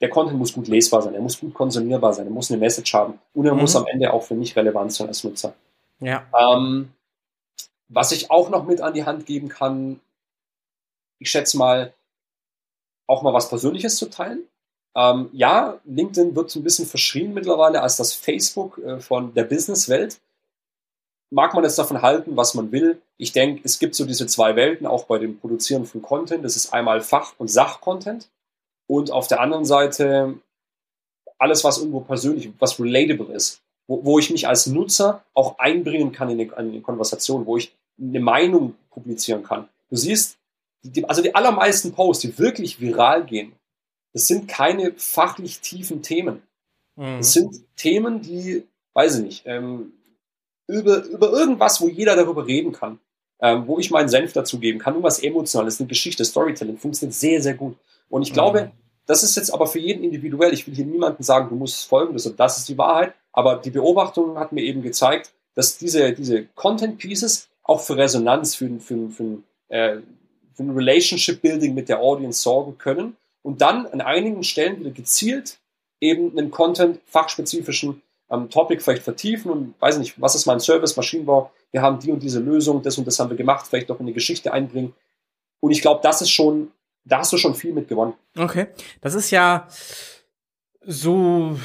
[0.00, 2.92] der Content muss gut lesbar sein, er muss gut konsumierbar sein, er muss eine Message
[2.92, 3.60] haben und er mhm.
[3.60, 5.54] muss am Ende auch für mich relevant sein als Nutzer.
[6.00, 6.24] Ja.
[6.36, 6.90] Ähm,
[7.88, 10.00] was ich auch noch mit an die Hand geben kann,
[11.22, 11.94] ich schätze mal,
[13.06, 14.42] auch mal was Persönliches zu teilen.
[14.94, 19.44] Ähm, ja, LinkedIn wird so ein bisschen verschrien mittlerweile als das Facebook äh, von der
[19.44, 20.20] Businesswelt.
[21.30, 23.00] Mag man jetzt davon halten, was man will.
[23.16, 26.44] Ich denke, es gibt so diese zwei Welten, auch bei dem Produzieren von Content.
[26.44, 28.28] Das ist einmal Fach- und Sach-Content.
[28.86, 30.34] Und auf der anderen Seite
[31.38, 36.12] alles, was irgendwo persönlich, was relatable ist, wo, wo ich mich als Nutzer auch einbringen
[36.12, 39.68] kann in eine, in eine Konversation, wo ich eine Meinung publizieren kann.
[39.88, 40.38] Du siehst,
[40.82, 43.52] die, also die allermeisten Posts, die wirklich viral gehen,
[44.12, 46.42] das sind keine fachlich tiefen Themen.
[46.96, 47.18] Mhm.
[47.18, 48.64] Das sind Themen, die,
[48.94, 49.92] weiß ich nicht, ähm,
[50.66, 52.98] über, über irgendwas, wo jeder darüber reden kann,
[53.40, 57.14] ähm, wo ich meinen Senf dazu geben kann, nur was Emotionales, eine Geschichte, Storytelling, funktioniert
[57.14, 57.76] sehr, sehr gut.
[58.08, 58.70] Und ich glaube, mhm.
[59.06, 60.52] das ist jetzt aber für jeden individuell.
[60.52, 63.14] Ich will hier niemandem sagen, du musst folgen, das, das ist die Wahrheit.
[63.32, 68.54] Aber die Beobachtung hat mir eben gezeigt, dass diese, diese Content Pieces auch für Resonanz,
[68.54, 69.98] für, für, für, äh,
[70.54, 74.90] für ein Relationship Building mit der Audience sorgen können und dann an einigen Stellen wieder
[74.90, 75.58] gezielt
[76.00, 80.96] eben einen Content fachspezifischen ähm, Topic vielleicht vertiefen und weiß nicht, was ist mein Service,
[80.96, 84.00] Maschinenbau, wir haben die und diese Lösung, das und das haben wir gemacht, vielleicht noch
[84.00, 84.94] in die Geschichte einbringen.
[85.60, 86.72] Und ich glaube, das ist schon,
[87.04, 88.14] da hast du schon viel mit gewonnen.
[88.36, 88.66] Okay.
[89.00, 89.68] Das ist ja
[90.84, 91.58] so,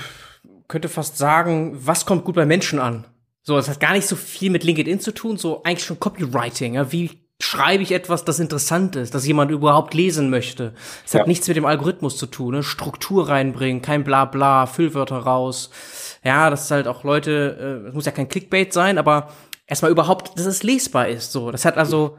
[0.67, 3.05] könnte fast sagen, was kommt gut bei Menschen an?
[3.41, 6.75] So, das hat gar nicht so viel mit LinkedIn zu tun, so eigentlich schon Copywriting.
[6.75, 6.91] Ja?
[6.91, 10.73] Wie schreibe ich etwas, das interessant ist, das jemand überhaupt lesen möchte.
[11.05, 11.19] Es ja.
[11.19, 12.63] hat nichts mit dem Algorithmus zu tun, ne?
[12.63, 15.69] Struktur reinbringen, kein Blabla, Füllwörter raus.
[16.23, 19.29] Ja, das ist halt auch Leute, es äh, muss ja kein Clickbait sein, aber
[19.67, 21.31] erstmal überhaupt, dass es lesbar ist.
[21.31, 22.17] So, das hat also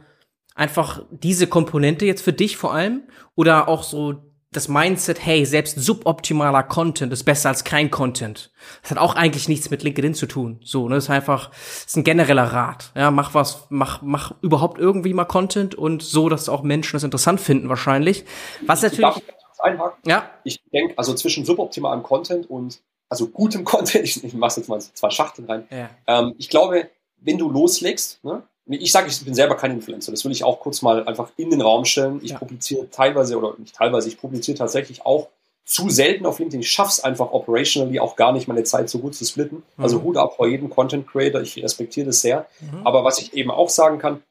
[0.54, 3.02] einfach diese Komponente jetzt für dich vor allem
[3.34, 8.50] oder auch so das Mindset, hey, selbst suboptimaler Content ist besser als kein Content.
[8.82, 10.58] Das hat auch eigentlich nichts mit LinkedIn zu tun.
[10.64, 12.90] So, ne, das ist einfach, das ist ein genereller Rat.
[12.94, 17.04] Ja, mach was, mach, mach überhaupt irgendwie mal Content und so, dass auch Menschen das
[17.04, 18.24] interessant finden wahrscheinlich.
[18.64, 19.16] Was natürlich.
[19.16, 19.22] Ich?
[20.06, 20.30] Ja.
[20.44, 22.80] Ich denke, also zwischen suboptimalem Content und
[23.10, 25.68] also gutem Content, ich, ich mache jetzt mal zwei Schachteln rein.
[25.70, 25.90] Ja.
[26.06, 26.88] Ähm, ich glaube,
[27.18, 30.12] wenn du loslegst, ne, ich sage, ich bin selber kein Influencer.
[30.12, 32.20] Das will ich auch kurz mal einfach in den Raum stellen.
[32.22, 32.38] Ich ja.
[32.38, 35.28] publiziere teilweise oder nicht teilweise, ich publiziere tatsächlich auch
[35.64, 36.60] zu selten auf LinkedIn.
[36.60, 39.62] Ich schaff's einfach operationally auch gar nicht, meine Zeit so gut zu splitten.
[39.76, 39.84] Mhm.
[39.84, 41.40] Also Hut ab vor jedem Content Creator.
[41.40, 42.46] Ich respektiere das sehr.
[42.60, 42.86] Mhm.
[42.86, 44.22] Aber was ich eben auch sagen kann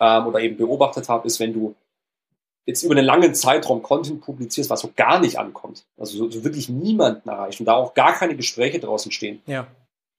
[0.00, 1.74] ähm, oder eben beobachtet habe, ist, wenn du
[2.64, 6.44] jetzt über einen langen Zeitraum Content publizierst, was so gar nicht ankommt, also so, so
[6.44, 9.66] wirklich niemanden erreicht und da auch gar keine Gespräche draußen stehen, ja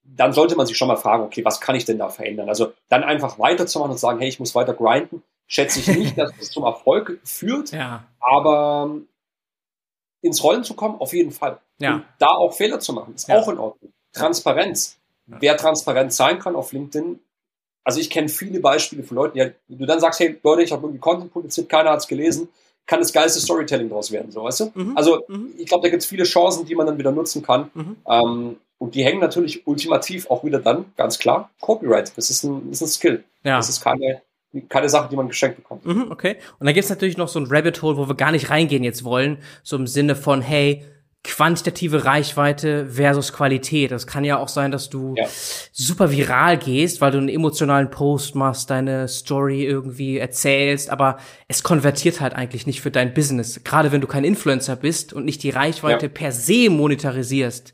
[0.04, 2.48] dann sollte man sich schon mal fragen, okay, was kann ich denn da verändern?
[2.48, 6.32] Also dann einfach weiterzumachen und sagen, hey, ich muss weiter grinden, schätze ich nicht, dass
[6.40, 8.04] es zum Erfolg führt, ja.
[8.20, 8.90] aber
[10.20, 11.58] ins Rollen zu kommen, auf jeden Fall.
[11.78, 11.94] Ja.
[11.94, 13.38] Und da auch Fehler zu machen, ist ja.
[13.38, 13.92] auch in Ordnung.
[14.12, 14.98] Transparenz.
[15.26, 17.18] Wer transparent sein kann auf LinkedIn,
[17.84, 20.82] also ich kenne viele Beispiele von Leuten, die du dann sagst, hey Leute, ich habe
[20.82, 22.48] irgendwie Content publiziert, keiner hat es gelesen,
[22.86, 24.72] kann das geilste Storytelling daraus werden, so weißt du?
[24.74, 24.96] Mhm.
[24.96, 25.52] Also mhm.
[25.58, 27.70] ich glaube, da gibt es viele Chancen, die man dann wieder nutzen kann.
[27.74, 27.96] Mhm.
[28.08, 32.12] Ähm, und die hängen natürlich ultimativ auch wieder dann, ganz klar, Copyright.
[32.18, 33.24] Das ist ein, das ist ein Skill.
[33.42, 33.56] Ja.
[33.56, 34.20] Das ist keine,
[34.68, 35.86] keine Sache, die man geschenkt bekommt.
[35.86, 36.36] Mhm, okay.
[36.58, 38.84] Und dann gibt es natürlich noch so ein Rabbit Hole, wo wir gar nicht reingehen
[38.84, 40.84] jetzt wollen, so im Sinne von, hey,
[41.22, 43.90] quantitative Reichweite versus Qualität.
[43.90, 45.24] Das kann ja auch sein, dass du ja.
[45.72, 51.16] super viral gehst, weil du einen emotionalen Post machst, deine Story irgendwie erzählst, aber
[51.48, 53.64] es konvertiert halt eigentlich nicht für dein Business.
[53.64, 56.12] Gerade wenn du kein Influencer bist und nicht die Reichweite ja.
[56.12, 57.72] per se monetarisierst,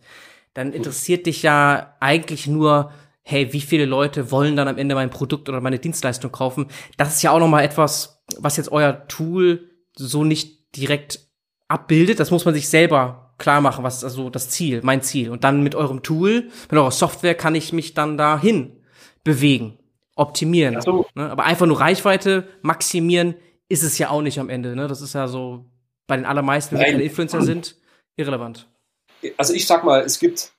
[0.55, 2.93] dann interessiert dich ja eigentlich nur,
[3.23, 6.67] hey, wie viele Leute wollen dann am Ende mein Produkt oder meine Dienstleistung kaufen?
[6.97, 11.21] Das ist ja auch noch mal etwas, was jetzt euer Tool so nicht direkt
[11.69, 12.21] abbildet.
[12.21, 15.31] Das muss man sich selber klar machen, was ist also das Ziel, mein Ziel.
[15.31, 18.81] Und dann mit eurem Tool, mit eurer Software kann ich mich dann dahin
[19.25, 19.79] bewegen,
[20.15, 20.81] optimieren.
[20.81, 21.07] So.
[21.15, 21.31] Ne?
[21.31, 23.35] Aber einfach nur Reichweite maximieren
[23.69, 24.77] ist es ja auch nicht am Ende.
[24.77, 24.89] Ne?
[24.89, 25.71] Das ist ja so
[26.07, 27.77] bei den allermeisten, wenn wir keine Influencer sind,
[28.17, 28.70] irrelevant.
[29.37, 30.53] Also ich sag mal, es gibt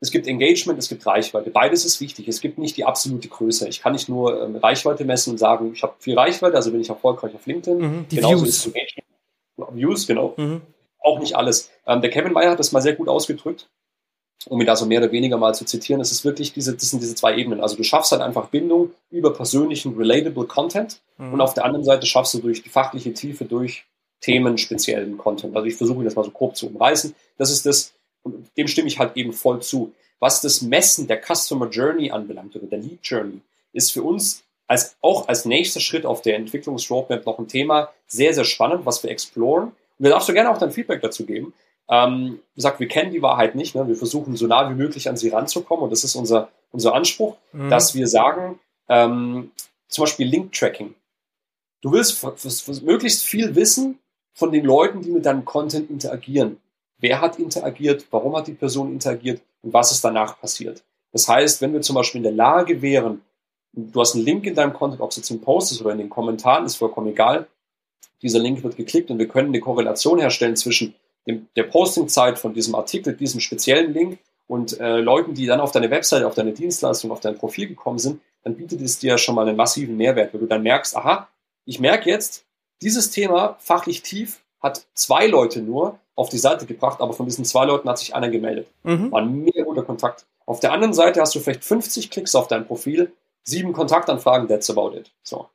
[0.00, 1.50] es gibt Engagement, es gibt Reichweite.
[1.50, 2.28] Beides ist wichtig.
[2.28, 3.68] Es gibt nicht die absolute Größe.
[3.68, 6.80] Ich kann nicht nur ähm, Reichweite messen und sagen, ich habe viel Reichweite, also bin
[6.80, 7.78] ich erfolgreich auf LinkedIn.
[7.78, 8.48] Mhm, die Genauso Views.
[8.48, 9.04] ist Engagement.
[9.74, 10.34] Views, genau.
[10.36, 10.62] Mhm
[11.00, 11.70] auch nicht alles.
[11.86, 13.68] Ähm, der Kevin Meyer hat das mal sehr gut ausgedrückt,
[14.46, 16.00] um ihn da so mehr oder weniger mal zu zitieren.
[16.00, 17.60] Es ist wirklich diese, das sind diese zwei Ebenen.
[17.60, 21.34] Also du schaffst halt einfach Bindung über persönlichen, relatable Content mhm.
[21.34, 23.84] und auf der anderen Seite schaffst du durch die fachliche Tiefe, durch
[24.20, 25.56] themenspeziellen Content.
[25.56, 27.14] Also ich versuche das mal so grob zu umreißen.
[27.36, 27.94] Das ist das,
[28.56, 29.92] dem stimme ich halt eben voll zu.
[30.20, 33.40] Was das Messen der Customer Journey anbelangt oder der Lead Journey,
[33.72, 38.34] ist für uns als, auch als nächster Schritt auf der Entwicklungsroadmap noch ein Thema sehr,
[38.34, 39.72] sehr spannend, was wir exploren.
[39.98, 41.54] Und da darfst du gerne auch dein Feedback dazu geben.
[41.88, 43.74] Ähm, sagt, wir kennen die Wahrheit nicht.
[43.74, 43.88] Ne?
[43.88, 45.84] Wir versuchen so nah wie möglich an sie ranzukommen.
[45.84, 47.70] Und das ist unser, unser Anspruch, mhm.
[47.70, 48.58] dass wir sagen,
[48.88, 49.52] ähm,
[49.88, 50.94] zum Beispiel Link-Tracking.
[51.80, 52.22] Du willst
[52.82, 53.98] möglichst viel wissen
[54.34, 56.58] von den Leuten, die mit deinem Content interagieren.
[56.98, 58.06] Wer hat interagiert?
[58.10, 59.40] Warum hat die Person interagiert?
[59.62, 60.82] Und was ist danach passiert?
[61.12, 63.22] Das heißt, wenn wir zum Beispiel in der Lage wären,
[63.72, 65.98] du hast einen Link in deinem Content, ob es jetzt im Post ist oder in
[65.98, 67.46] den Kommentaren, ist vollkommen egal,
[68.22, 70.94] dieser Link wird geklickt und wir können eine Korrelation herstellen zwischen
[71.26, 75.72] dem, der Postingzeit von diesem Artikel, diesem speziellen Link und äh, Leuten, die dann auf
[75.72, 79.34] deine Website, auf deine Dienstleistung, auf dein Profil gekommen sind, dann bietet es dir schon
[79.34, 81.28] mal einen massiven Mehrwert, weil du dann merkst, aha,
[81.64, 82.44] ich merke jetzt,
[82.80, 87.44] dieses Thema fachlich tief hat zwei Leute nur auf die Seite gebracht, aber von diesen
[87.44, 88.68] zwei Leuten hat sich einer gemeldet.
[88.82, 89.12] Mhm.
[89.12, 90.26] War ein mega guter Kontakt.
[90.46, 93.12] Auf der anderen Seite hast du vielleicht 50 Klicks auf dein Profil,
[93.44, 95.10] sieben Kontaktanfragen, that's about it.
[95.22, 95.48] So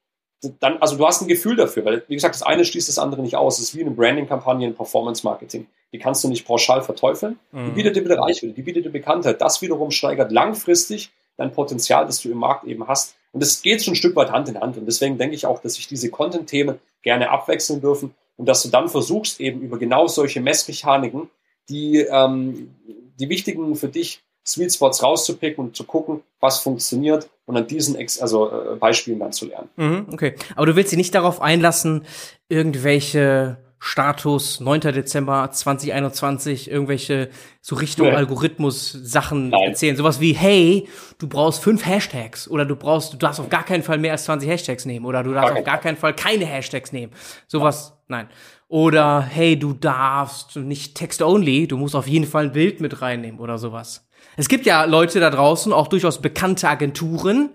[0.60, 3.22] dann, also du hast ein Gefühl dafür, weil, wie gesagt, das eine schließt das andere
[3.22, 3.60] nicht aus.
[3.60, 5.68] Es ist wie eine Branding-Kampagne in Performance-Marketing.
[5.92, 7.40] Die kannst du nicht pauschal verteufeln.
[7.52, 7.66] Mhm.
[7.66, 9.42] Die bietet dir wieder Reichweite, die bietet dir Bekanntheit.
[9.42, 13.16] Das wiederum steigert langfristig dein Potenzial, das du im Markt eben hast.
[13.32, 14.78] Und das geht schon ein Stück weit Hand in Hand.
[14.78, 18.70] Und deswegen denke ich auch, dass sich diese Content-Themen gerne abwechseln dürfen und dass du
[18.70, 21.30] dann versuchst, eben über genau solche Messmechaniken,
[21.70, 22.74] die ähm,
[23.20, 27.96] die wichtigen für dich Sweet Spots rauszupicken und zu gucken, was funktioniert und an diesen
[27.96, 29.70] Ex also äh, Beispielen dann zu lernen.
[29.78, 32.06] Mhm, okay, aber du willst dich nicht darauf einlassen,
[32.50, 34.80] irgendwelche Status 9.
[34.80, 37.30] Dezember 2021 irgendwelche
[37.60, 38.14] so Richtung nee.
[38.14, 39.72] Algorithmus Sachen Nein.
[39.72, 39.98] erzählen.
[39.98, 43.84] Sowas wie, hey, du brauchst fünf Hashtags oder du brauchst, du darfst auf gar keinen
[43.84, 46.46] Fall mehr als 20 Hashtags nehmen oder du darfst gar auf gar keinen Fall keine
[46.46, 47.12] Hashtags nehmen.
[47.46, 48.30] Sowas, nein.
[48.70, 53.42] Oder hey, du darfst nicht Text-only, du musst auf jeden Fall ein Bild mit reinnehmen
[53.42, 54.08] oder sowas.
[54.38, 57.50] Es gibt ja Leute da draußen, auch durchaus bekannte Agenturen,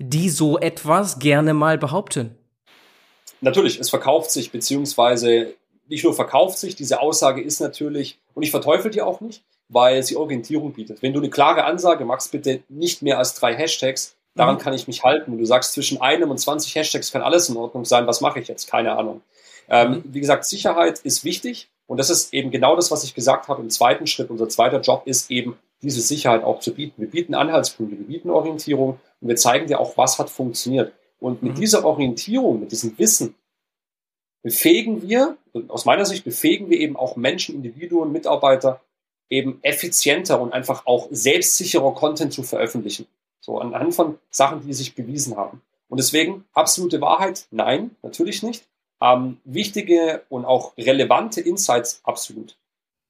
[0.00, 2.36] die so etwas gerne mal behaupten.
[3.42, 5.54] Natürlich, es verkauft sich, beziehungsweise
[5.88, 10.02] nicht nur verkauft sich, diese Aussage ist natürlich, und ich verteufel die auch nicht, weil
[10.02, 11.02] sie Orientierung bietet.
[11.02, 14.60] Wenn du eine klare Ansage machst, bitte nicht mehr als drei Hashtags, daran mhm.
[14.60, 15.36] kann ich mich halten.
[15.36, 18.48] du sagst, zwischen einem und 20 Hashtags kann alles in Ordnung sein, was mache ich
[18.48, 18.70] jetzt?
[18.70, 19.22] Keine Ahnung.
[19.68, 20.04] Ähm, mhm.
[20.06, 23.62] Wie gesagt, Sicherheit ist wichtig und das ist eben genau das, was ich gesagt habe
[23.62, 24.30] im zweiten Schritt.
[24.30, 27.00] Unser zweiter Job ist eben diese Sicherheit auch zu bieten.
[27.00, 30.92] Wir bieten Anhaltspunkte, wir bieten Orientierung und wir zeigen dir auch, was hat funktioniert.
[31.22, 31.60] Und mit mhm.
[31.60, 33.36] dieser Orientierung, mit diesem Wissen,
[34.42, 35.36] befähigen wir,
[35.68, 38.80] aus meiner Sicht befähigen wir eben auch Menschen, Individuen, Mitarbeiter,
[39.30, 43.06] eben effizienter und einfach auch selbstsicherer Content zu veröffentlichen.
[43.40, 45.62] So anhand von Sachen, die sich bewiesen haben.
[45.88, 48.64] Und deswegen absolute Wahrheit, nein, natürlich nicht.
[49.00, 52.56] Ähm, wichtige und auch relevante Insights, absolut.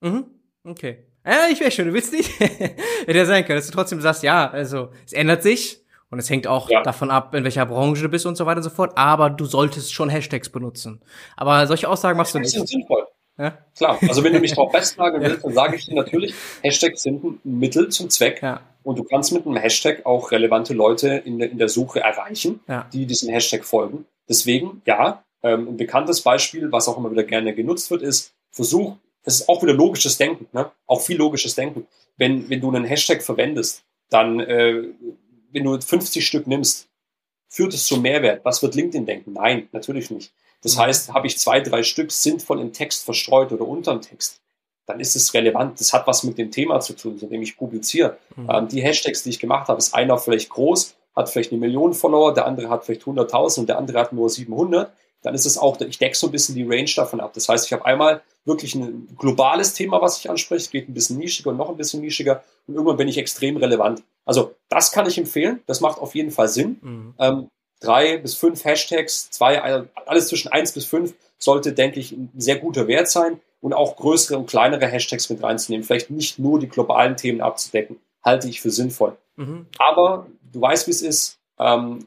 [0.01, 0.25] Mhm.
[0.65, 0.99] Okay.
[1.25, 2.39] Ja, ich wäre schon, du willst nicht.
[2.41, 5.82] Hätte ja sein können, dass du trotzdem sagst, ja, also es ändert sich
[6.13, 6.83] und es hängt auch ja.
[6.83, 9.47] davon ab, in welcher Branche du bist und so weiter und so fort, aber du
[9.47, 11.01] solltest schon Hashtags benutzen.
[11.39, 12.51] Aber solche Aussagen machst du nicht.
[12.51, 13.07] Sind sinnvoll.
[13.39, 13.57] Ja?
[13.75, 17.25] Klar, also wenn du mich darauf festnageln willst, dann sage ich dir natürlich, Hashtags sind
[17.25, 18.43] ein Mittel zum Zweck.
[18.43, 18.61] Ja.
[18.83, 22.61] Und du kannst mit einem Hashtag auch relevante Leute in der, in der Suche erreichen,
[22.69, 22.87] ja.
[22.93, 24.05] die diesem Hashtag folgen.
[24.29, 28.97] Deswegen, ja, ähm, ein bekanntes Beispiel, was auch immer wieder gerne genutzt wird, ist, versuch,
[29.25, 30.71] das ist auch wieder logisches Denken, ne?
[30.87, 31.87] auch viel logisches Denken.
[32.19, 34.83] Wenn, wenn du einen Hashtag verwendest, dann, äh,
[35.53, 36.88] wenn du 50 Stück nimmst,
[37.48, 38.44] führt es zu Mehrwert.
[38.44, 39.34] Was wird LinkedIn denken?
[39.34, 40.32] Nein, natürlich nicht.
[40.62, 40.80] Das mhm.
[40.80, 44.40] heißt, habe ich zwei, drei Stück sinnvoll im Text verstreut oder unter dem Text,
[44.86, 45.80] dann ist es relevant.
[45.80, 48.18] Das hat was mit dem Thema zu tun, zu dem ich publiziere.
[48.36, 48.50] Mhm.
[48.50, 51.92] Ähm, die Hashtags, die ich gemacht habe, ist einer vielleicht groß, hat vielleicht eine Million
[51.92, 54.92] Follower, der andere hat vielleicht 100.000 und der andere hat nur 700.
[55.22, 57.32] Dann ist es auch, ich decke so ein bisschen die Range davon ab.
[57.34, 61.18] Das heißt, ich habe einmal wirklich ein globales Thema, was ich anspreche, geht ein bisschen
[61.18, 64.03] nischiger und noch ein bisschen nischiger und irgendwann bin ich extrem relevant.
[64.25, 66.79] Also das kann ich empfehlen, das macht auf jeden Fall Sinn.
[66.81, 67.14] Mhm.
[67.18, 67.49] Ähm,
[67.81, 69.61] drei bis fünf Hashtags, zwei,
[70.07, 73.97] alles zwischen eins bis fünf sollte, denke ich, ein sehr guter Wert sein und auch
[73.97, 75.85] größere und kleinere Hashtags mit reinzunehmen.
[75.85, 79.16] Vielleicht nicht nur die globalen Themen abzudecken, halte ich für sinnvoll.
[79.37, 79.66] Mhm.
[79.79, 81.39] Aber du weißt, wie es ist.
[81.59, 82.07] Ähm,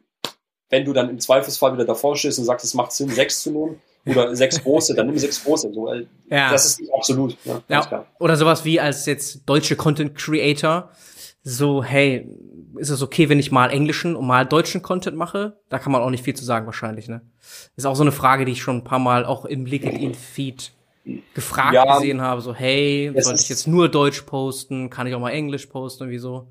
[0.70, 3.52] wenn du dann im Zweifelsfall wieder davor stehst und sagst, es macht Sinn, sechs zu
[3.52, 5.72] nehmen oder sechs große, dann nimm sechs große.
[5.74, 5.94] So,
[6.30, 6.52] ja.
[6.52, 7.38] Das ist absolut.
[7.46, 8.06] Ja, ja.
[8.20, 10.90] Oder sowas wie als jetzt deutsche Content Creator.
[11.48, 12.28] So, hey,
[12.76, 15.60] ist es okay, wenn ich mal englischen und mal deutschen Content mache?
[15.70, 17.22] Da kann man auch nicht viel zu sagen wahrscheinlich, ne?
[17.76, 20.72] Ist auch so eine Frage, die ich schon ein paar Mal auch im LinkedIn-Feed
[21.36, 22.42] gefragt ja, gesehen habe.
[22.42, 24.90] So, hey, sollte ich jetzt nur Deutsch posten?
[24.90, 26.10] Kann ich auch mal Englisch posten?
[26.10, 26.48] Wieso?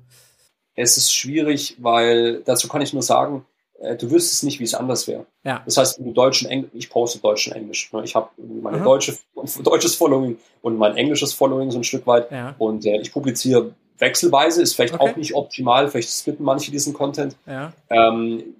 [0.75, 3.45] Es ist schwierig, weil dazu kann ich nur sagen,
[3.81, 5.25] äh, du wüsstest nicht, wie es anders wäre.
[5.43, 5.61] Ja.
[5.65, 7.91] Das heißt, wenn du Deutsch und Englisch, ich poste Deutsch und Englisch.
[7.91, 8.01] Ne?
[8.05, 9.17] Ich habe meine deutsche,
[9.61, 12.31] deutsches Following und mein englisches Following so ein Stück weit.
[12.31, 12.55] Ja.
[12.57, 15.11] Und äh, ich publiziere wechselweise, ist vielleicht okay.
[15.11, 17.35] auch nicht optimal, vielleicht splitten manche diesen Content.
[17.45, 17.73] Ja.
[17.89, 18.55] Ähm,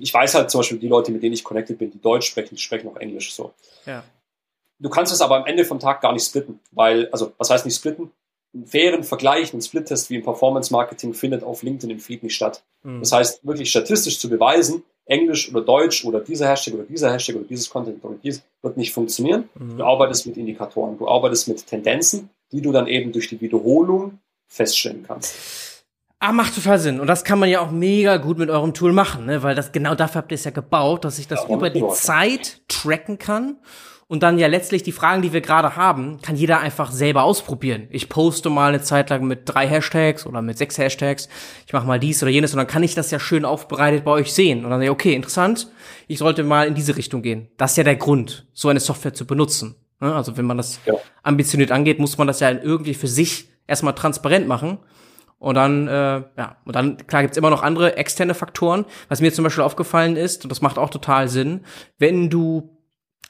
[0.00, 2.54] ich weiß halt zum Beispiel, die Leute, mit denen ich connected bin, die Deutsch sprechen,
[2.54, 3.52] die sprechen auch Englisch so.
[3.86, 4.04] Ja.
[4.78, 7.64] Du kannst es aber am Ende vom Tag gar nicht splitten, weil, also was heißt
[7.64, 8.10] nicht splitten?
[8.54, 12.62] einen fairen Vergleich, einen Split-Test wie im Performance-Marketing findet auf LinkedIn im Feed nicht statt.
[12.82, 13.00] Mhm.
[13.00, 17.36] Das heißt, wirklich statistisch zu beweisen, Englisch oder Deutsch oder dieser Hashtag oder dieser Hashtag
[17.36, 19.48] oder dieses Content oder dieses wird nicht funktionieren.
[19.54, 19.78] Mhm.
[19.78, 24.18] Du arbeitest mit Indikatoren, du arbeitest mit Tendenzen, die du dann eben durch die Wiederholung
[24.50, 25.84] feststellen kannst.
[26.18, 27.00] Ah, macht total Sinn.
[27.00, 29.42] Und das kann man ja auch mega gut mit eurem Tool machen, ne?
[29.42, 31.86] weil das genau dafür habt ihr es ja gebaut, dass ich das ja, über die
[31.88, 33.56] Zeit tracken kann
[34.06, 37.86] und dann ja letztlich die Fragen, die wir gerade haben, kann jeder einfach selber ausprobieren.
[37.90, 41.28] Ich poste mal eine Zeit lang mit drei Hashtags oder mit sechs Hashtags.
[41.66, 44.10] Ich mache mal dies oder jenes und dann kann ich das ja schön aufbereitet bei
[44.10, 44.64] euch sehen.
[44.64, 45.70] Und dann sage ich, okay, interessant,
[46.08, 47.48] ich sollte mal in diese Richtung gehen.
[47.56, 49.76] Das ist ja der Grund, so eine Software zu benutzen.
[50.00, 50.12] Ne?
[50.12, 50.94] Also wenn man das ja.
[51.22, 54.78] ambitioniert angeht, muss man das ja irgendwie für sich erstmal transparent machen.
[55.38, 58.84] Und dann, äh, ja, und dann, klar, gibt's immer noch andere externe Faktoren.
[59.08, 61.64] Was mir zum Beispiel aufgefallen ist, und das macht auch total Sinn,
[61.98, 62.76] wenn du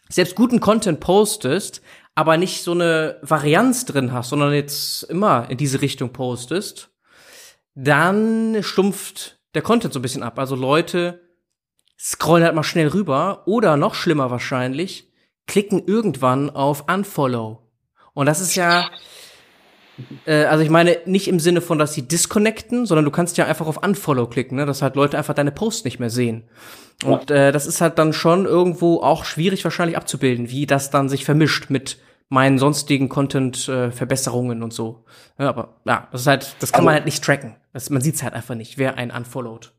[0.09, 1.83] selbst guten Content postest,
[2.17, 6.91] aber nicht so eine Varianz drin hast, sondern jetzt immer in diese Richtung postest,
[7.75, 10.39] dann stumpft der Content so ein bisschen ab.
[10.39, 11.21] Also Leute
[11.99, 15.13] scrollen halt mal schnell rüber oder noch schlimmer wahrscheinlich,
[15.47, 17.71] klicken irgendwann auf Unfollow.
[18.15, 18.91] Und das ist ja,
[20.27, 23.47] äh, also ich meine nicht im Sinne von, dass sie disconnecten, sondern du kannst ja
[23.47, 24.67] einfach auf Unfollow klicken, ne?
[24.67, 26.45] dass halt Leute einfach deine Posts nicht mehr sehen.
[27.05, 31.09] Und äh, das ist halt dann schon irgendwo auch schwierig wahrscheinlich abzubilden, wie das dann
[31.09, 31.99] sich vermischt mit
[32.29, 35.05] meinen sonstigen Content-Verbesserungen äh, und so.
[35.39, 37.57] Ja, aber ja, das ist halt, das kann also, man halt nicht tracken.
[37.73, 39.73] Das, man sieht's halt einfach nicht, wer einen unfollowed.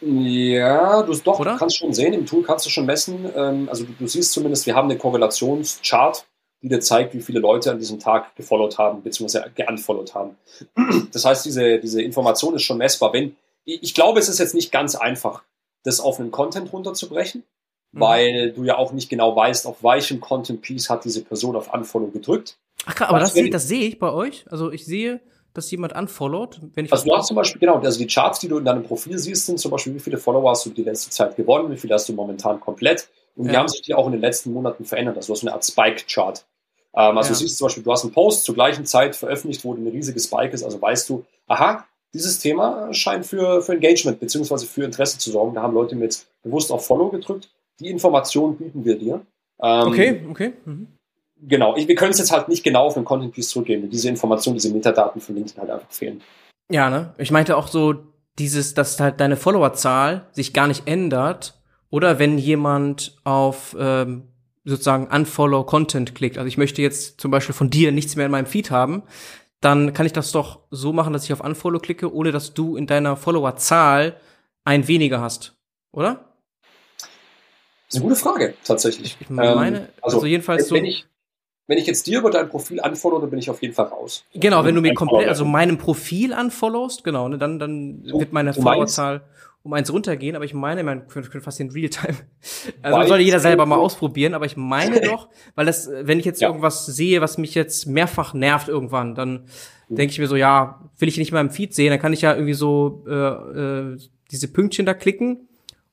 [0.00, 1.56] Ja, du doch, Oder?
[1.56, 3.26] kannst schon sehen, im Tool kannst du schon messen.
[3.34, 6.26] Ähm, also du, du, siehst zumindest, wir haben eine Korrelationschart,
[6.64, 10.36] die dir zeigt, wie viele Leute an diesem Tag gefollowt haben, beziehungsweise geunfollowed haben.
[11.12, 13.12] Das heißt, diese, diese Information ist schon messbar.
[13.12, 15.42] Wenn, ich glaube, es ist jetzt nicht ganz einfach,
[15.84, 17.44] das auf einen Content runterzubrechen,
[17.92, 18.00] mhm.
[18.00, 21.72] weil du ja auch nicht genau weißt, auf welchem Content Piece hat diese Person auf
[21.72, 22.56] Unfollow gedrückt.
[22.86, 24.46] Ach klar, aber das, sehe, das sehe ich bei euch.
[24.50, 25.20] Also ich sehe,
[25.52, 28.48] dass jemand unfollowt, wenn ich Also du hast zum Beispiel, genau, also die Charts, die
[28.48, 31.10] du in deinem Profil siehst, sind zum Beispiel, wie viele Follower hast du die letzte
[31.10, 33.08] Zeit gewonnen, wie viele hast du momentan komplett.
[33.36, 33.52] Und ja.
[33.52, 35.16] die haben sich die auch in den letzten Monaten verändert.
[35.16, 36.44] Also du hast eine Art Spike-Chart.
[36.96, 37.32] Ähm, also ja.
[37.32, 40.20] du siehst zum Beispiel, du hast einen Post zur gleichen Zeit veröffentlicht, wo eine riesige
[40.20, 41.84] Spike ist, also weißt du, aha,
[42.14, 45.54] dieses Thema scheint für, für Engagement beziehungsweise für Interesse zu sorgen.
[45.54, 47.50] Da haben Leute mir jetzt bewusst auf Follow gedrückt.
[47.80, 49.20] Die Informationen bieten wir dir.
[49.60, 50.52] Ähm, okay, okay.
[50.64, 50.86] Mhm.
[51.42, 53.90] Genau, ich, wir können es jetzt halt nicht genau auf den Content Piece zurückgeben.
[53.90, 56.22] Diese Informationen, diese Metadaten von LinkedIn halt einfach fehlen.
[56.70, 57.14] Ja, ne?
[57.18, 57.94] Ich meinte auch so
[58.38, 61.60] dieses, dass halt deine Followerzahl sich gar nicht ändert.
[61.90, 64.28] Oder wenn jemand auf ähm,
[64.64, 66.38] sozusagen Unfollow Content klickt.
[66.38, 69.02] Also ich möchte jetzt zum Beispiel von dir nichts mehr in meinem Feed haben,
[69.60, 72.76] dann kann ich das doch so machen, dass ich auf Unfollow klicke, ohne dass du
[72.76, 74.20] in deiner Followerzahl
[74.64, 75.56] ein weniger hast,
[75.92, 76.34] oder?
[76.98, 77.08] Das
[77.88, 79.16] ist eine gute Frage, tatsächlich.
[79.20, 80.74] Ich meine, ähm, also, also, jedenfalls so.
[80.74, 81.06] Wenn ich,
[81.66, 84.24] wenn ich jetzt dir über dein Profil unfollow, dann bin ich auf jeden Fall raus.
[84.34, 88.32] Genau, wenn du mir komplett, also meinem Profil unfollowst, genau, ne, dann, dann Du- wird
[88.32, 89.22] meine Followerzahl
[89.62, 92.16] um eins runtergehen, aber ich meine, man könnte fast in Realtime.
[92.82, 96.26] Also Weil- soll jeder selber mal ausprobieren, aber ich meine doch, weil das, wenn ich
[96.26, 96.48] jetzt Ja.
[96.48, 99.46] irgendwas sehe, was mich jetzt mehrfach nervt irgendwann, dann
[99.88, 102.20] denke ich mir so, ja, will ich nicht mal im Feed sehen, dann kann ich
[102.22, 103.98] ja irgendwie so äh, äh,
[104.30, 105.48] diese Pünktchen da klicken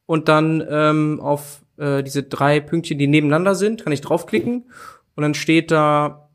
[0.06, 4.66] und dann ähm, auf äh, diese drei Pünktchen, die nebeneinander sind, kann ich draufklicken
[5.16, 6.30] und dann steht da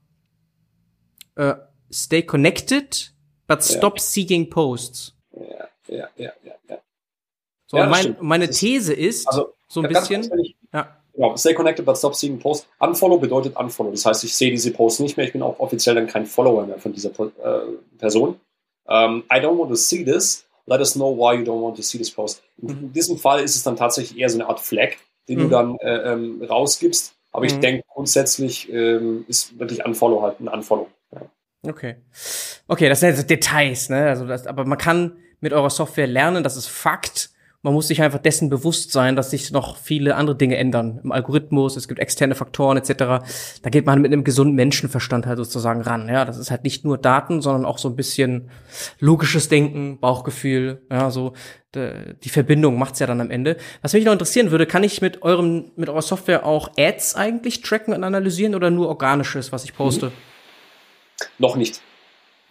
[1.37, 1.55] äh,
[1.93, 3.13] Stay connected,
[3.47, 5.15] but stop seeking posts.
[5.33, 6.53] Ja, ja, ja, ja.
[6.69, 6.79] ja.
[7.69, 10.29] So, Ja, mein, meine These ist Also, so ein bisschen,
[10.73, 12.67] ja, Genau, stay connected, but stop seeing posts.
[12.79, 13.91] Unfollow bedeutet unfollow.
[13.91, 15.25] Das heißt, ich sehe diese Posts nicht mehr.
[15.27, 17.61] Ich bin auch offiziell dann kein Follower mehr von dieser äh,
[17.99, 18.39] Person.
[18.89, 20.45] Ähm, I don't want to see this.
[20.67, 22.43] Let us know why you don't want to see this post.
[22.61, 22.93] In Mhm.
[22.93, 24.97] diesem Fall ist es dann tatsächlich eher so eine Art Flag,
[25.29, 25.51] den du Mhm.
[25.51, 27.15] dann äh, ähm, rausgibst.
[27.37, 27.61] Aber ich Mhm.
[27.61, 30.89] denke, grundsätzlich ähm, ist wirklich Unfollow halt ein Unfollow.
[31.13, 31.21] Ja.
[31.69, 31.97] okay.
[32.67, 34.07] Okay, das sind jetzt Details, ne?
[34.09, 37.29] Also das, aber man kann mit eurer Software lernen, das ist Fakt.
[37.63, 41.01] Man muss sich einfach dessen bewusst sein, dass sich noch viele andere Dinge ändern.
[41.03, 42.93] Im Algorithmus, es gibt externe Faktoren etc.
[43.63, 46.09] Da geht man mit einem gesunden Menschenverstand halt sozusagen ran.
[46.09, 48.51] Ja, das ist halt nicht nur Daten, sondern auch so ein bisschen
[49.01, 50.83] logisches Denken, Bauchgefühl.
[50.91, 51.33] Ja, so
[51.77, 53.57] die Verbindung macht's ja dann am Ende.
[53.83, 57.61] Was mich noch interessieren würde, kann ich mit eurem mit eurer Software auch Ads eigentlich
[57.61, 60.11] tracken und analysieren oder nur organisches, was ich poste?
[61.39, 61.81] Noch nicht.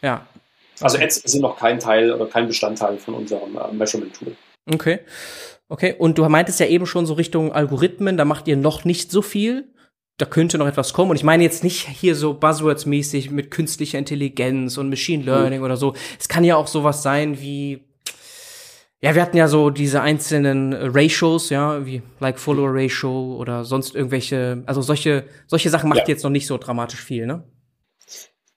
[0.02, 0.28] Ja,
[0.80, 4.36] Also Ads sind noch kein Teil oder kein Bestandteil von unserem äh, Measurement-Tool.
[4.72, 5.00] Okay.
[5.68, 9.12] Okay, und du meintest ja eben schon so Richtung Algorithmen, da macht ihr noch nicht
[9.12, 9.72] so viel.
[10.18, 11.10] Da könnte noch etwas kommen.
[11.12, 15.76] Und ich meine jetzt nicht hier so Buzzwords-mäßig mit künstlicher Intelligenz und Machine Learning oder
[15.76, 15.94] so.
[16.18, 17.84] Es kann ja auch sowas sein wie,
[19.02, 24.64] ja, wir hatten ja so diese einzelnen äh, Ratios, ja, wie Like-Follower-Ratio oder sonst irgendwelche,
[24.68, 26.06] also solche, solche Sachen macht Ja.
[26.06, 27.44] ihr jetzt noch nicht so dramatisch viel, ne?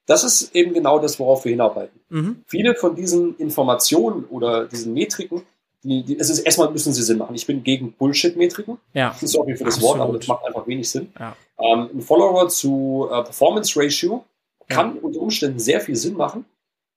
[0.07, 2.01] Das ist eben genau das, worauf wir hinarbeiten.
[2.09, 2.43] Mhm.
[2.47, 5.43] viele von diesen Informationen oder diesen Metriken,
[5.85, 7.35] die, die, es ist erstmal müssen sie Sinn machen.
[7.35, 8.79] Ich bin gegen Bullshit-Metriken.
[8.95, 9.15] Ja.
[9.21, 10.23] Sorry für das Wort, aber Absolut.
[10.23, 11.13] das macht einfach wenig Sinn.
[11.19, 11.37] Ja.
[11.59, 14.25] Ähm, ein Follower zu äh, Performance Ratio
[14.69, 14.77] Ja.
[14.77, 16.45] kann unter Umständen sehr viel Sinn machen.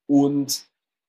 [0.07, 0.63] Und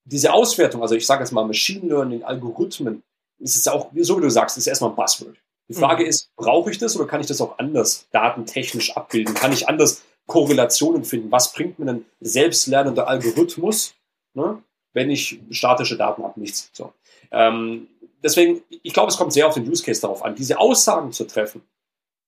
[0.04, 3.02] diese Auswertung, also ich sage jetzt mal Machine Learning, Algorithmen,
[3.38, 5.36] ist es auch, so wie du sagst, ist erstmal ein Buzzword.
[5.68, 6.08] Die Frage Mhm.
[6.10, 9.34] ist, brauche ich das oder kann ich das auch anders datentechnisch abbilden?
[9.34, 11.30] Kann ich anders Korrelationen finden?
[11.32, 13.94] Was bringt mir ein selbstlernender Algorithmus,
[14.34, 14.62] ne,
[14.92, 16.38] wenn ich statische Daten habe?
[16.38, 16.70] Nichts.
[16.72, 16.92] So.
[17.32, 17.88] Ähm,
[18.22, 21.24] deswegen, ich glaube, es kommt sehr auf den Use Case darauf an, diese Aussagen zu
[21.24, 21.62] treffen,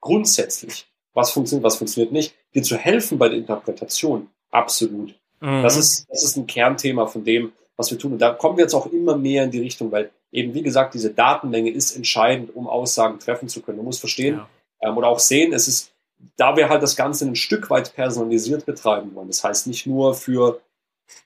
[0.00, 5.14] grundsätzlich, was funktioniert, was funktioniert nicht, dir zu helfen bei der Interpretation, absolut.
[5.40, 5.62] Mhm.
[5.62, 8.12] Das ist, das ist ein Kernthema von dem, was wir tun.
[8.12, 10.94] Und da kommen wir jetzt auch immer mehr in die Richtung, weil eben, wie gesagt,
[10.94, 13.78] diese Datenmenge ist entscheidend, um Aussagen treffen zu können.
[13.78, 14.36] Du musst verstehen
[14.82, 14.90] Ja.
[14.90, 15.92] ähm, oder auch sehen, es ist,
[16.36, 19.28] da wir halt das Ganze ein Stück weit personalisiert betreiben wollen.
[19.28, 20.60] Das heißt nicht nur für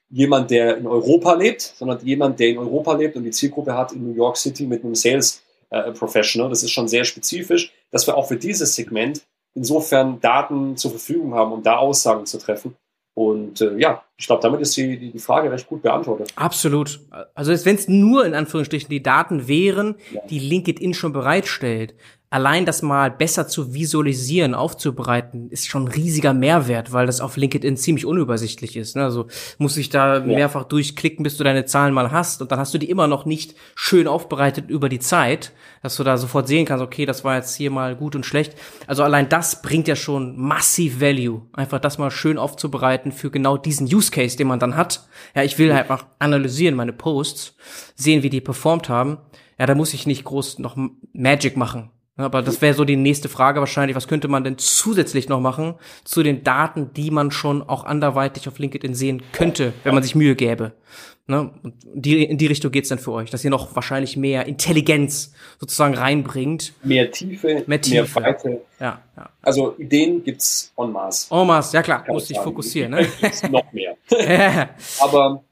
[0.09, 3.91] jemand, der in Europa lebt, sondern jemand, der in Europa lebt und die Zielgruppe hat
[3.91, 6.49] in New York City mit einem Sales äh, Professional.
[6.49, 9.21] Das ist schon sehr spezifisch, dass wir auch für dieses Segment
[9.53, 12.75] insofern Daten zur Verfügung haben, um da Aussagen zu treffen.
[13.15, 16.31] Und äh, ja, ich glaube, damit ist die, die, die Frage recht gut beantwortet.
[16.35, 17.01] Absolut.
[17.35, 20.21] Also wenn es nur in Anführungsstrichen die Daten wären, Ja.
[20.29, 21.95] die LinkedIn schon bereitstellt,
[22.31, 27.37] allein das mal besser zu visualisieren, aufzubereiten, ist schon ein riesiger Mehrwert, weil das auf
[27.37, 28.95] LinkedIn ziemlich unübersichtlich ist.
[28.95, 29.03] Ne?
[29.03, 29.27] Also
[29.57, 32.77] muss ich da mehrfach durchklicken, bis du deine Zahlen mal hast und dann hast du
[32.77, 36.83] die immer noch nicht schön aufbereitet über die Zeit, dass du da sofort sehen kannst,
[36.83, 38.53] okay, das war jetzt hier mal gut und schlecht.
[38.85, 43.57] Also allein das bringt ja schon massiv Value, einfach das mal schön aufzubereiten für genau
[43.57, 45.07] diesen Use Case, den man dann hat.
[45.35, 47.55] Ja, ich will halt einfach analysieren meine Posts,
[47.95, 49.17] sehen, wie die performt haben.
[49.57, 50.77] Ja, da muss ich nicht groß noch
[51.11, 51.89] Magic machen.
[52.19, 53.95] Ja, Aber das wäre so die nächste Frage wahrscheinlich.
[53.95, 58.47] Was könnte man denn zusätzlich noch machen zu den Daten, die man schon auch anderweitig
[58.49, 60.73] auf LinkedIn sehen könnte, wenn man sich Mühe gäbe?
[61.27, 61.51] Ne?
[61.63, 65.31] Und die, in die Richtung geht's dann für euch, dass ihr noch wahrscheinlich mehr Intelligenz
[65.59, 66.73] sozusagen reinbringt.
[66.83, 68.19] Mehr Tiefe, Mehr Tiefe.
[68.19, 68.61] Breite.
[68.79, 69.29] Ja, ja.
[69.41, 71.33] Also Ideen gibt's en masse.
[71.33, 72.49] En masse, ja klar, Kann muss ich sagen.
[72.49, 72.91] fokussieren.
[72.91, 73.07] Ne?
[73.51, 73.95] Noch mehr.
[74.09, 75.43] ja, Aber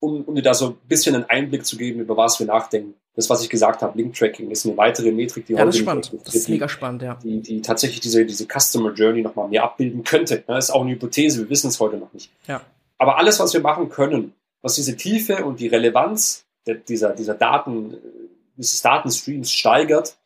[0.00, 2.94] um, um dir da so ein bisschen einen Einblick zu geben, über was wir nachdenken.
[3.14, 6.12] Das, was ich gesagt habe, Link-Tracking ist eine weitere Metrik, die das ist heute spannend.
[6.24, 7.18] Das ist die, mega spannend, ja.
[7.22, 10.42] die, die tatsächlich diese, diese Customer Journey nochmal mehr abbilden könnte.
[10.46, 12.30] Das ist auch eine Hypothese, wir wissen es heute noch nicht.
[12.46, 12.62] Ja.
[12.96, 14.32] Aber alles, was wir machen können,
[14.62, 16.46] was diese Tiefe und die Relevanz
[16.88, 17.98] dieser, dieser Daten,
[18.56, 20.16] dieses Datenstreams steigert,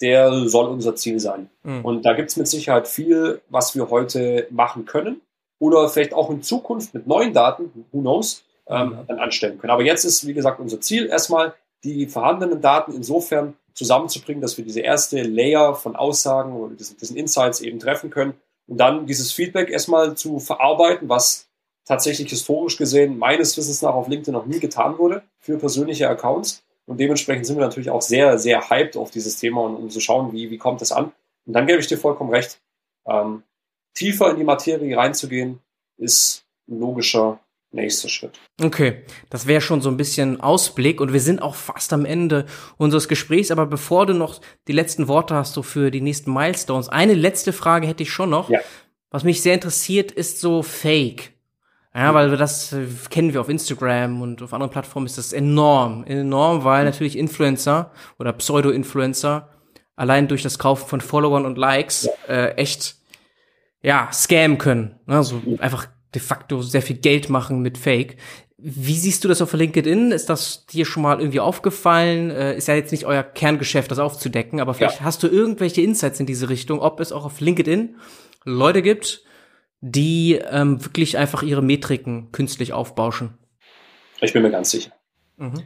[0.00, 1.50] der soll unser Ziel sein.
[1.62, 1.84] Mhm.
[1.84, 5.20] Und da gibt es mit Sicherheit viel, was wir heute machen können
[5.58, 8.98] oder vielleicht auch in Zukunft mit neuen Daten, who knows, ähm, Mhm.
[9.08, 9.72] dann anstellen können.
[9.72, 11.54] Aber jetzt ist, wie gesagt, unser Ziel erstmal,
[11.84, 17.16] die vorhandenen Daten insofern zusammenzubringen, dass wir diese erste Layer von Aussagen oder diesen, diesen
[17.16, 18.34] Insights eben treffen können
[18.66, 21.48] und dann dieses Feedback erstmal zu verarbeiten, was
[21.84, 26.62] tatsächlich historisch gesehen meines Wissens nach auf LinkedIn noch nie getan wurde für persönliche Accounts.
[26.86, 30.00] Und dementsprechend sind wir natürlich auch sehr, sehr hyped auf dieses Thema und um zu
[30.00, 31.12] schauen, wie, wie kommt das an.
[31.46, 32.60] Und dann gebe ich dir vollkommen recht.
[33.06, 33.42] Ähm,
[33.94, 35.60] tiefer in die Materie reinzugehen,
[35.96, 37.40] ist ein logischer
[37.72, 38.38] nächster Schritt.
[38.62, 42.46] Okay, das wäre schon so ein bisschen Ausblick und wir sind auch fast am Ende
[42.76, 46.88] unseres Gesprächs, aber bevor du noch die letzten Worte hast so für die nächsten Milestones,
[46.88, 48.50] eine letzte Frage hätte ich schon noch.
[48.50, 48.60] Ja.
[49.10, 51.32] Was mich sehr interessiert, ist so Fake.
[51.92, 55.32] Ja, weil wir das äh, kennen wir auf Instagram und auf anderen Plattformen ist das
[55.32, 59.48] enorm, enorm, weil natürlich Influencer oder Pseudo-Influencer
[59.96, 62.96] allein durch das Kaufen von Followern und Likes äh, echt
[63.82, 65.00] ja scammen können.
[65.06, 68.16] Also einfach de facto sehr viel Geld machen mit Fake.
[68.58, 70.12] Wie siehst du das auf LinkedIn?
[70.12, 72.30] Ist das dir schon mal irgendwie aufgefallen?
[72.30, 75.04] Äh, ist ja jetzt nicht euer Kerngeschäft, das aufzudecken, aber vielleicht ja.
[75.04, 77.96] hast du irgendwelche Insights in diese Richtung, ob es auch auf LinkedIn
[78.44, 79.24] Leute gibt,
[79.80, 83.38] die ähm, wirklich einfach ihre Metriken künstlich aufbauschen.
[84.20, 84.92] Ich bin mir ganz sicher.
[85.38, 85.62] Mhm.